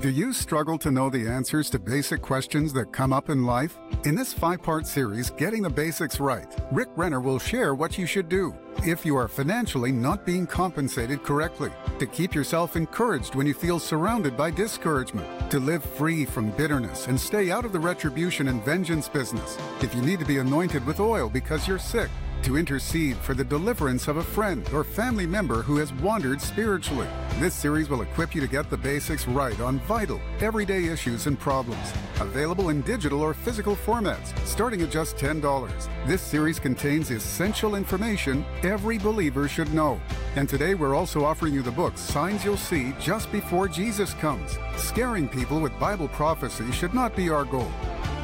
Do 0.01 0.09
you 0.09 0.33
struggle 0.33 0.79
to 0.79 0.91
know 0.91 1.11
the 1.11 1.29
answers 1.29 1.69
to 1.71 1.79
basic 1.79 2.23
questions 2.23 2.73
that 2.73 2.91
come 2.91 3.13
up 3.13 3.29
in 3.29 3.45
life? 3.45 3.77
In 4.07 4.15
this 4.15 4.33
five 4.33 4.63
part 4.63 4.87
series, 4.87 5.29
Getting 5.29 5.61
the 5.61 5.69
Basics 5.69 6.19
Right, 6.19 6.47
Rick 6.73 6.89
Renner 6.97 7.21
will 7.21 7.39
share 7.39 7.75
what 7.75 7.99
you 7.99 8.07
should 8.07 8.31
do 8.31 8.55
if 8.87 9.05
you 9.05 9.15
are 9.15 9.29
financially 9.29 9.93
not 9.93 10.25
being 10.25 10.47
compensated 10.47 11.23
correctly, 11.23 11.71
to 11.99 12.07
keep 12.07 12.35
yourself 12.35 12.77
encouraged 12.77 13.35
when 13.35 13.47
you 13.47 13.53
feel 13.53 13.79
surrounded 13.79 14.39
by 14.39 14.51
discouragement, 14.51 15.51
to 15.51 15.61
live 15.61 15.85
free 15.85 16.25
from 16.25 16.51
bitterness 16.53 17.07
and 17.07 17.21
stay 17.21 17.51
out 17.51 17.67
of 17.67 17.73
the 17.73 17.79
retribution 17.79 18.49
and 18.49 18.65
vengeance 18.65 19.07
business, 19.07 19.59
if 19.83 19.95
you 19.95 20.01
need 20.01 20.19
to 20.19 20.25
be 20.25 20.39
anointed 20.39 20.83
with 20.87 20.99
oil 20.99 21.29
because 21.29 21.69
you're 21.69 21.79
sick 21.79 22.09
to 22.43 22.57
intercede 22.57 23.17
for 23.17 23.35
the 23.35 23.45
deliverance 23.45 24.09
of 24.09 24.17
a 24.17 24.25
friend 24.25 24.69
or 24.73 24.85
family 24.85 25.27
member 25.27 25.63
who 25.63 25.77
has 25.77 25.93
wandered 25.95 26.41
spiritually. 26.41 27.07
This 27.39 27.55
series 27.55 27.89
will 27.89 28.03
equip 28.03 28.35
you 28.35 28.41
to 28.41 28.47
get 28.47 28.71
the 28.71 28.77
basics 28.77 29.27
right 29.27 29.59
on 29.61 29.79
vital, 29.81 30.21
everyday 30.41 30.87
issues 30.87 31.27
and 31.27 31.39
problems. 31.39 31.93
Available 32.21 32.69
in 32.69 32.83
digital 32.83 33.21
or 33.21 33.35
physical 33.35 33.77
formats, 33.77 34.37
starting 34.47 34.83
at 34.83 34.91
just 34.91 35.17
$10. 35.17 35.89
This 36.07 36.23
series 36.23 36.59
contains 36.59 37.11
essential 37.11 37.75
information 37.75 38.45
every 38.63 38.99
believer 38.99 39.49
should 39.49 39.73
know. 39.73 40.01
And 40.37 40.49
today 40.49 40.75
we're 40.75 40.95
also 40.95 41.25
offering 41.25 41.55
you 41.55 41.63
the 41.63 41.71
book 41.71 41.97
Signs 41.97 42.45
You'll 42.45 42.57
See 42.57 42.93
Just 43.01 43.31
Before 43.33 43.69
Jesus 43.69 44.15
Comes. 44.15 44.59
Scaring 44.77 45.29
people 45.29 45.61
with 45.61 45.79
Bible 45.79 46.09
prophecy 46.09 46.71
should 46.73 46.95
not 46.95 47.17
be 47.17 47.31
our 47.31 47.45
goal. 47.45 47.71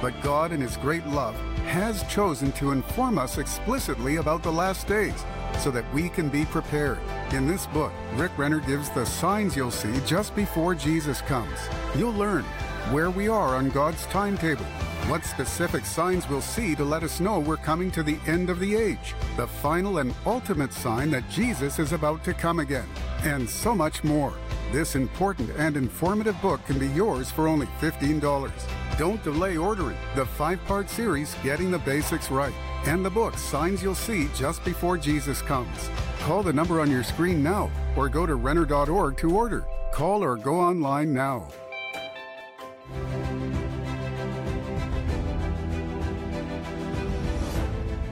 But 0.00 0.20
God, 0.22 0.52
in 0.52 0.60
His 0.60 0.76
great 0.76 1.06
love, 1.06 1.36
has 1.66 2.02
chosen 2.04 2.52
to 2.52 2.72
inform 2.72 3.18
us 3.18 3.38
explicitly 3.38 4.16
about 4.16 4.42
the 4.42 4.52
last 4.52 4.86
days 4.86 5.24
so 5.58 5.70
that 5.70 5.92
we 5.92 6.08
can 6.08 6.28
be 6.28 6.44
prepared. 6.44 6.98
In 7.32 7.46
this 7.46 7.66
book, 7.66 7.92
Rick 8.14 8.32
Renner 8.38 8.60
gives 8.60 8.88
the 8.90 9.04
signs 9.04 9.56
you'll 9.56 9.70
see 9.70 9.92
just 10.06 10.34
before 10.36 10.74
Jesus 10.74 11.20
comes. 11.22 11.58
You'll 11.96 12.12
learn 12.12 12.44
where 12.92 13.10
we 13.10 13.28
are 13.28 13.56
on 13.56 13.70
God's 13.70 14.06
timetable, 14.06 14.64
what 15.08 15.24
specific 15.24 15.84
signs 15.84 16.28
we'll 16.28 16.40
see 16.40 16.74
to 16.74 16.84
let 16.84 17.04
us 17.04 17.20
know 17.20 17.38
we're 17.38 17.56
coming 17.56 17.92
to 17.92 18.02
the 18.02 18.18
end 18.26 18.50
of 18.50 18.58
the 18.58 18.74
age, 18.74 19.14
the 19.36 19.46
final 19.46 19.98
and 19.98 20.12
ultimate 20.26 20.72
sign 20.72 21.10
that 21.12 21.28
Jesus 21.30 21.78
is 21.78 21.92
about 21.92 22.24
to 22.24 22.34
come 22.34 22.58
again, 22.58 22.88
and 23.22 23.48
so 23.48 23.72
much 23.72 24.02
more. 24.02 24.34
This 24.72 24.96
important 24.96 25.50
and 25.56 25.76
informative 25.76 26.40
book 26.42 26.64
can 26.66 26.78
be 26.78 26.88
yours 26.88 27.30
for 27.30 27.46
only 27.46 27.66
$15. 27.80 28.50
Don't 28.98 29.22
delay 29.22 29.56
ordering 29.56 29.96
the 30.16 30.26
five 30.26 30.62
part 30.64 30.90
series, 30.90 31.36
Getting 31.44 31.70
the 31.70 31.78
Basics 31.78 32.28
Right, 32.28 32.54
and 32.86 33.04
the 33.04 33.10
book, 33.10 33.38
Signs 33.38 33.82
You'll 33.82 33.94
See 33.94 34.28
Just 34.34 34.64
Before 34.64 34.98
Jesus 34.98 35.40
Comes. 35.40 35.88
Call 36.20 36.42
the 36.42 36.52
number 36.52 36.80
on 36.80 36.90
your 36.90 37.04
screen 37.04 37.44
now 37.44 37.70
or 37.96 38.08
go 38.08 38.26
to 38.26 38.34
Renner.org 38.34 39.16
to 39.18 39.36
order. 39.36 39.68
Call 39.92 40.24
or 40.24 40.36
go 40.36 40.58
online 40.58 41.12
now. 41.14 41.46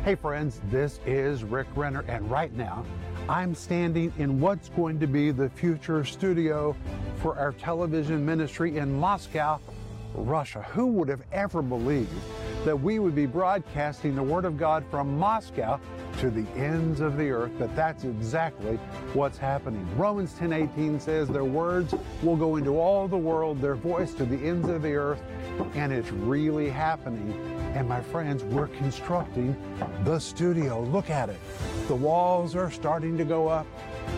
Hey, 0.04 0.16
friends, 0.16 0.60
this 0.70 1.00
is 1.06 1.44
Rick 1.44 1.66
Renner, 1.74 2.04
and 2.08 2.30
right 2.30 2.52
now 2.52 2.84
I'm 3.26 3.54
standing 3.54 4.12
in 4.18 4.38
what's 4.38 4.68
going 4.68 5.00
to 5.00 5.06
be 5.06 5.30
the 5.30 5.48
future 5.48 6.04
studio 6.04 6.76
for 7.22 7.38
our 7.38 7.52
television 7.52 8.22
ministry 8.22 8.76
in 8.76 8.92
Moscow, 8.92 9.58
Russia. 10.12 10.60
Who 10.72 10.88
would 10.88 11.08
have 11.08 11.22
ever 11.32 11.62
believed 11.62 12.12
that 12.66 12.78
we 12.78 12.98
would 12.98 13.14
be 13.14 13.24
broadcasting 13.24 14.14
the 14.14 14.22
Word 14.22 14.44
of 14.44 14.58
God 14.58 14.84
from 14.90 15.18
Moscow 15.18 15.80
to 16.18 16.30
the 16.30 16.46
ends 16.58 17.00
of 17.00 17.16
the 17.16 17.30
earth, 17.30 17.52
but 17.58 17.74
that's 17.74 18.04
exactly 18.04 18.76
what's 19.12 19.38
happening. 19.38 19.86
Romans 19.96 20.34
10:18 20.34 21.00
says 21.00 21.28
their 21.28 21.44
words 21.44 21.94
will 22.22 22.36
go 22.36 22.56
into 22.56 22.78
all 22.78 23.08
the 23.08 23.16
world, 23.16 23.60
their 23.60 23.74
voice 23.74 24.14
to 24.14 24.24
the 24.24 24.36
ends 24.46 24.68
of 24.68 24.82
the 24.82 24.94
earth, 24.94 25.22
and 25.74 25.92
it's 25.92 26.10
really 26.10 26.68
happening. 26.68 27.34
And 27.74 27.88
my 27.88 28.00
friends, 28.00 28.44
we're 28.44 28.68
constructing 28.68 29.56
the 30.04 30.18
studio. 30.18 30.82
Look 30.82 31.10
at 31.10 31.28
it. 31.28 31.40
The 31.88 31.94
walls 31.94 32.54
are 32.54 32.70
starting 32.70 33.18
to 33.18 33.24
go 33.24 33.48
up. 33.48 33.66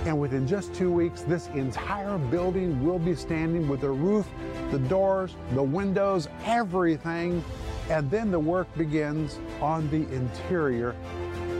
And 0.04 0.20
within 0.20 0.46
just 0.46 0.74
two 0.74 0.92
weeks, 0.92 1.22
this 1.22 1.48
entire 1.48 2.18
building 2.18 2.85
will 2.85 2.98
be 2.98 3.14
standing 3.14 3.68
with 3.68 3.80
the 3.80 3.90
roof, 3.90 4.26
the 4.70 4.78
doors, 4.78 5.35
the 5.52 5.62
windows, 5.62 6.28
everything. 6.44 7.42
And 7.88 8.11
then 8.11 8.30
the 8.30 8.38
work 8.38 8.66
begins 8.76 9.38
on 9.61 9.88
the 9.90 10.12
interior. 10.14 10.94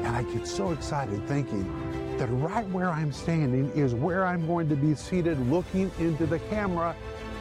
And 0.07 0.15
I 0.15 0.23
get 0.23 0.47
so 0.47 0.71
excited 0.71 1.27
thinking 1.27 1.67
that 2.17 2.29
right 2.29 2.69
where 2.69 2.91
I'm 2.91 3.11
standing 3.11 3.69
is 3.73 3.93
where 3.93 4.25
I'm 4.25 4.47
going 4.47 4.69
to 4.69 4.77
be 4.77 4.95
seated 4.95 5.37
looking 5.51 5.91
into 5.99 6.27
the 6.27 6.39
camera 6.39 6.95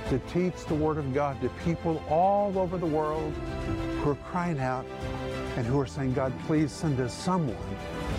to 0.09 0.17
teach 0.33 0.65
the 0.65 0.73
Word 0.73 0.97
of 0.97 1.13
God 1.13 1.39
to 1.41 1.49
people 1.63 2.01
all 2.09 2.57
over 2.57 2.79
the 2.79 2.85
world 2.87 3.31
who 4.01 4.09
are 4.09 4.15
crying 4.15 4.59
out 4.59 4.83
and 5.57 5.67
who 5.67 5.79
are 5.79 5.85
saying, 5.85 6.13
God, 6.13 6.33
please 6.47 6.71
send 6.71 6.99
us 6.99 7.13
someone 7.13 7.55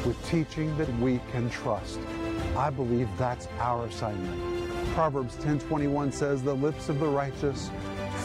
with 0.04 0.16
teaching 0.28 0.78
that 0.78 0.88
we 1.00 1.20
can 1.32 1.50
trust. 1.50 1.98
I 2.56 2.70
believe 2.70 3.08
that's 3.18 3.48
our 3.58 3.84
assignment. 3.86 4.94
Proverbs 4.94 5.34
10:21 5.38 6.12
says, 6.12 6.40
"The 6.40 6.54
lips 6.54 6.88
of 6.88 7.00
the 7.00 7.08
righteous 7.08 7.68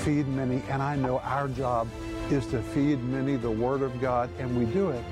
feed 0.04 0.28
many," 0.28 0.62
and 0.70 0.84
I 0.84 0.96
know 0.96 1.18
our 1.24 1.48
job 1.48 1.88
is 2.30 2.46
to 2.48 2.62
feed 2.62 3.04
many 3.06 3.38
the 3.38 3.50
word 3.50 3.82
of 3.82 4.00
God, 4.00 4.30
and 4.38 4.56
we 4.56 4.66
do 4.66 4.92
it 4.92 5.04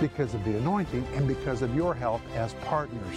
because 0.00 0.34
of 0.34 0.44
the 0.44 0.56
anointing 0.56 1.06
and 1.14 1.26
because 1.26 1.62
of 1.62 1.74
your 1.74 1.94
help 1.94 2.20
as 2.34 2.54
partners. 2.54 3.16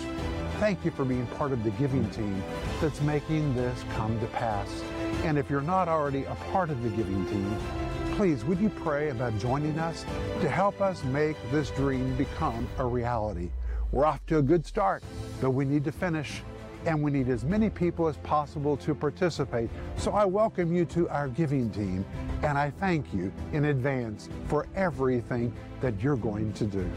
Thank 0.60 0.84
you 0.86 0.92
for 0.92 1.06
being 1.06 1.26
part 1.28 1.52
of 1.52 1.64
the 1.64 1.72
giving 1.72 2.10
team 2.12 2.44
that's 2.80 3.02
making 3.02 3.56
this 3.56 3.84
come 3.96 4.20
to 4.20 4.28
pass. 4.28 4.84
And 5.24 5.38
if 5.38 5.50
you're 5.50 5.62
not 5.62 5.88
already 5.88 6.24
a 6.26 6.36
part 6.52 6.70
of 6.70 6.82
the 6.84 6.90
giving 6.90 7.26
team, 7.28 7.56
please 8.16 8.44
would 8.46 8.60
you 8.60 8.70
pray 8.70 9.10
about 9.10 9.38
joining 9.40 9.80
us 9.80 10.06
to 10.42 10.50
help 10.50 10.82
us 10.82 11.04
make 11.06 11.36
this 11.52 11.72
dream 11.72 12.16
become 12.16 12.68
a 12.78 12.86
reality? 12.86 13.50
We're 13.92 14.06
off 14.06 14.26
to 14.28 14.38
a 14.38 14.42
good 14.42 14.66
start, 14.66 15.04
but 15.42 15.52
we 15.52 15.66
need 15.66 15.84
to 15.86 15.92
finish 15.92 16.44
and 16.86 17.02
we 17.02 17.12
need 17.12 17.30
as 17.30 17.44
many 17.44 17.70
people 17.70 18.08
as 18.08 18.18
possible 18.18 18.76
to 18.78 18.96
participate. 18.96 19.70
So 19.98 20.12
I 20.12 20.26
welcome 20.26 20.74
you 20.74 20.86
to 20.86 21.08
our 21.10 21.28
giving 21.28 21.70
team, 21.70 22.06
and 22.44 22.58
I 22.58 22.72
thank 22.72 23.14
you 23.14 23.32
in 23.54 23.66
advance 23.66 24.30
for 24.48 24.68
everything 24.76 25.54
that 25.82 26.02
you're 26.02 26.16
going 26.16 26.54
to 26.54 26.66
do. 26.66 26.92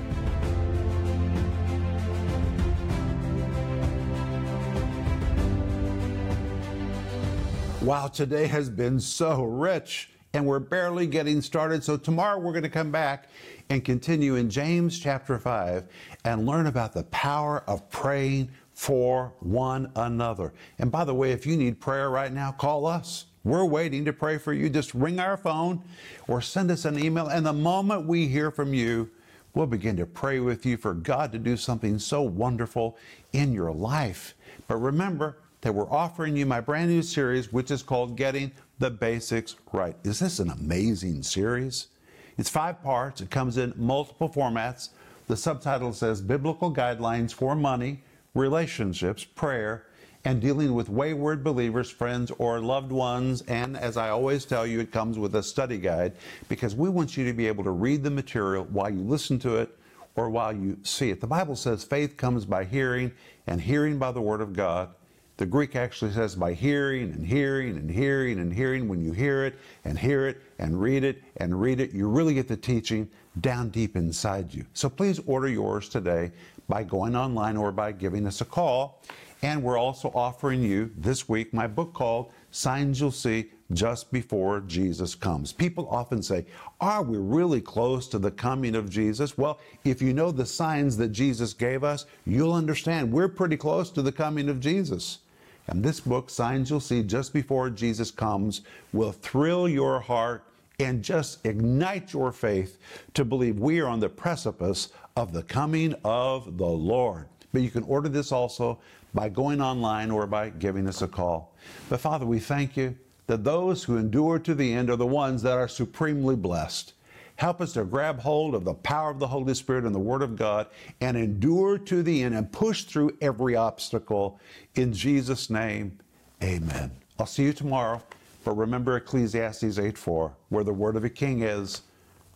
Wow, 7.84 8.06
today 8.06 8.46
has 8.46 8.70
been 8.70 8.98
so 8.98 9.42
rich, 9.44 10.08
and 10.32 10.46
we're 10.46 10.58
barely 10.58 11.06
getting 11.06 11.42
started. 11.42 11.84
So, 11.84 11.98
tomorrow 11.98 12.38
we're 12.38 12.52
going 12.52 12.62
to 12.62 12.70
come 12.70 12.90
back 12.90 13.28
and 13.68 13.84
continue 13.84 14.36
in 14.36 14.48
James 14.48 14.98
chapter 14.98 15.38
5 15.38 15.84
and 16.24 16.46
learn 16.46 16.66
about 16.66 16.94
the 16.94 17.02
power 17.04 17.62
of 17.66 17.90
praying 17.90 18.50
for 18.74 19.32
one 19.40 19.90
another. 19.96 20.52
And 20.78 20.90
by 20.90 21.04
the 21.04 21.14
way, 21.14 21.32
if 21.32 21.46
you 21.46 21.56
need 21.56 21.80
prayer 21.80 22.10
right 22.10 22.32
now, 22.32 22.52
call 22.52 22.86
us. 22.86 23.26
We're 23.44 23.64
waiting 23.64 24.04
to 24.06 24.12
pray 24.12 24.38
for 24.38 24.52
you. 24.52 24.68
Just 24.68 24.94
ring 24.94 25.20
our 25.20 25.36
phone 25.36 25.82
or 26.28 26.40
send 26.40 26.70
us 26.70 26.84
an 26.84 26.98
email. 26.98 27.28
And 27.28 27.46
the 27.46 27.52
moment 27.52 28.06
we 28.06 28.26
hear 28.26 28.50
from 28.50 28.74
you, 28.74 29.10
we'll 29.54 29.66
begin 29.66 29.96
to 29.98 30.06
pray 30.06 30.40
with 30.40 30.66
you 30.66 30.76
for 30.76 30.94
God 30.94 31.30
to 31.32 31.38
do 31.38 31.56
something 31.56 31.98
so 31.98 32.22
wonderful 32.22 32.98
in 33.32 33.52
your 33.52 33.70
life. 33.70 34.34
But 34.66 34.76
remember 34.76 35.38
that 35.60 35.74
we're 35.74 35.90
offering 35.90 36.36
you 36.36 36.46
my 36.46 36.60
brand 36.60 36.90
new 36.90 37.02
series, 37.02 37.52
which 37.52 37.70
is 37.70 37.82
called 37.82 38.16
Getting 38.16 38.50
the 38.78 38.90
Basics 38.90 39.56
Right. 39.72 39.96
Is 40.04 40.18
this 40.18 40.38
an 40.38 40.50
amazing 40.50 41.22
series? 41.22 41.88
It's 42.36 42.50
five 42.50 42.82
parts, 42.82 43.20
it 43.20 43.30
comes 43.30 43.56
in 43.56 43.72
multiple 43.76 44.28
formats. 44.28 44.88
The 45.28 45.36
subtitle 45.36 45.92
says 45.92 46.20
Biblical 46.20 46.74
Guidelines 46.74 47.32
for 47.32 47.54
Money 47.54 48.02
relationships, 48.34 49.24
prayer, 49.24 49.86
and 50.24 50.40
dealing 50.40 50.74
with 50.74 50.88
wayward 50.88 51.44
believers, 51.44 51.90
friends, 51.90 52.30
or 52.38 52.60
loved 52.60 52.90
ones. 52.90 53.42
And 53.42 53.76
as 53.76 53.96
I 53.96 54.08
always 54.08 54.44
tell 54.44 54.66
you, 54.66 54.80
it 54.80 54.90
comes 54.90 55.18
with 55.18 55.34
a 55.34 55.42
study 55.42 55.78
guide 55.78 56.14
because 56.48 56.74
we 56.74 56.88
want 56.88 57.16
you 57.16 57.24
to 57.26 57.32
be 57.32 57.46
able 57.46 57.64
to 57.64 57.70
read 57.70 58.02
the 58.02 58.10
material 58.10 58.64
while 58.70 58.90
you 58.90 59.02
listen 59.02 59.38
to 59.40 59.56
it 59.56 59.76
or 60.16 60.30
while 60.30 60.52
you 60.52 60.78
see 60.82 61.10
it. 61.10 61.20
The 61.20 61.26
Bible 61.26 61.56
says 61.56 61.84
faith 61.84 62.16
comes 62.16 62.44
by 62.44 62.64
hearing, 62.64 63.12
and 63.46 63.60
hearing 63.60 63.98
by 63.98 64.12
the 64.12 64.20
Word 64.20 64.40
of 64.40 64.52
God. 64.52 64.90
The 65.36 65.46
Greek 65.46 65.74
actually 65.74 66.12
says 66.12 66.36
by 66.36 66.54
hearing 66.54 67.10
and 67.10 67.26
hearing 67.26 67.76
and 67.76 67.90
hearing 67.90 68.38
and 68.38 68.52
hearing. 68.52 68.88
When 68.88 69.04
you 69.04 69.12
hear 69.12 69.44
it 69.44 69.56
and 69.84 69.98
hear 69.98 70.28
it 70.28 70.40
and 70.60 70.80
read 70.80 71.02
it 71.02 71.20
and 71.38 71.60
read 71.60 71.80
it, 71.80 71.92
you 71.92 72.08
really 72.08 72.34
get 72.34 72.46
the 72.46 72.56
teaching 72.56 73.10
down 73.40 73.68
deep 73.70 73.96
inside 73.96 74.52
you. 74.52 74.64
So 74.74 74.88
please 74.88 75.20
order 75.26 75.48
yours 75.48 75.88
today 75.88 76.32
by 76.68 76.84
going 76.84 77.16
online 77.16 77.56
or 77.56 77.72
by 77.72 77.92
giving 77.92 78.26
us 78.26 78.40
a 78.40 78.44
call. 78.44 79.02
And 79.42 79.62
we're 79.62 79.78
also 79.78 80.10
offering 80.14 80.62
you 80.62 80.90
this 80.96 81.28
week 81.28 81.52
my 81.52 81.66
book 81.66 81.92
called 81.92 82.32
Signs 82.50 83.00
You'll 83.00 83.10
See 83.10 83.50
Just 83.72 84.10
Before 84.10 84.60
Jesus 84.60 85.14
Comes. 85.14 85.52
People 85.52 85.86
often 85.90 86.22
say, 86.22 86.46
Are 86.80 87.02
we 87.02 87.18
really 87.18 87.60
close 87.60 88.08
to 88.08 88.18
the 88.18 88.30
coming 88.30 88.74
of 88.74 88.88
Jesus? 88.88 89.36
Well, 89.36 89.58
if 89.84 90.00
you 90.00 90.14
know 90.14 90.30
the 90.30 90.46
signs 90.46 90.96
that 90.96 91.08
Jesus 91.08 91.52
gave 91.52 91.84
us, 91.84 92.06
you'll 92.24 92.54
understand 92.54 93.12
we're 93.12 93.28
pretty 93.28 93.56
close 93.56 93.90
to 93.90 94.02
the 94.02 94.12
coming 94.12 94.48
of 94.48 94.60
Jesus. 94.60 95.18
And 95.66 95.82
this 95.82 96.00
book, 96.00 96.30
Signs 96.30 96.70
You'll 96.70 96.80
See 96.80 97.02
Just 97.02 97.32
Before 97.32 97.68
Jesus 97.70 98.10
Comes, 98.10 98.62
will 98.92 99.12
thrill 99.12 99.68
your 99.68 100.00
heart 100.00 100.44
and 100.78 101.02
just 101.02 101.44
ignite 101.46 102.12
your 102.12 102.32
faith 102.32 102.78
to 103.14 103.24
believe 103.24 103.58
we 103.58 103.80
are 103.80 103.88
on 103.88 104.00
the 104.00 104.08
precipice 104.08 104.88
of 105.16 105.32
the 105.32 105.42
coming 105.42 105.94
of 106.04 106.58
the 106.58 106.66
Lord. 106.66 107.26
But 107.52 107.62
you 107.62 107.70
can 107.70 107.84
order 107.84 108.08
this 108.08 108.32
also 108.32 108.78
by 109.12 109.28
going 109.28 109.60
online 109.60 110.10
or 110.10 110.26
by 110.26 110.50
giving 110.50 110.88
us 110.88 111.02
a 111.02 111.08
call. 111.08 111.54
But 111.88 112.00
Father, 112.00 112.26
we 112.26 112.40
thank 112.40 112.76
you 112.76 112.96
that 113.26 113.44
those 113.44 113.84
who 113.84 113.96
endure 113.96 114.38
to 114.40 114.54
the 114.54 114.72
end 114.72 114.90
are 114.90 114.96
the 114.96 115.06
ones 115.06 115.42
that 115.42 115.56
are 115.56 115.68
supremely 115.68 116.36
blessed. 116.36 116.92
Help 117.36 117.60
us 117.60 117.72
to 117.72 117.84
grab 117.84 118.20
hold 118.20 118.54
of 118.54 118.64
the 118.64 118.74
power 118.74 119.10
of 119.10 119.18
the 119.18 119.26
Holy 119.26 119.54
Spirit 119.54 119.84
and 119.84 119.94
the 119.94 120.00
Word 120.00 120.22
of 120.22 120.36
God 120.36 120.68
and 121.00 121.16
endure 121.16 121.78
to 121.78 122.02
the 122.02 122.22
end 122.22 122.34
and 122.34 122.50
push 122.52 122.84
through 122.84 123.16
every 123.20 123.56
obstacle. 123.56 124.38
In 124.74 124.92
Jesus' 124.92 125.50
name, 125.50 125.98
amen. 126.42 126.92
I'll 127.18 127.26
see 127.26 127.44
you 127.44 127.52
tomorrow. 127.52 128.02
But 128.44 128.56
remember 128.56 128.96
Ecclesiastes 128.96 129.78
8 129.78 129.96
4, 129.96 130.36
where 130.50 130.64
the 130.64 130.72
word 130.72 130.96
of 130.96 131.04
a 131.04 131.10
king 131.10 131.42
is, 131.42 131.82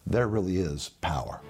there 0.06 0.26
really 0.26 0.56
is 0.56 0.88
power. 1.02 1.40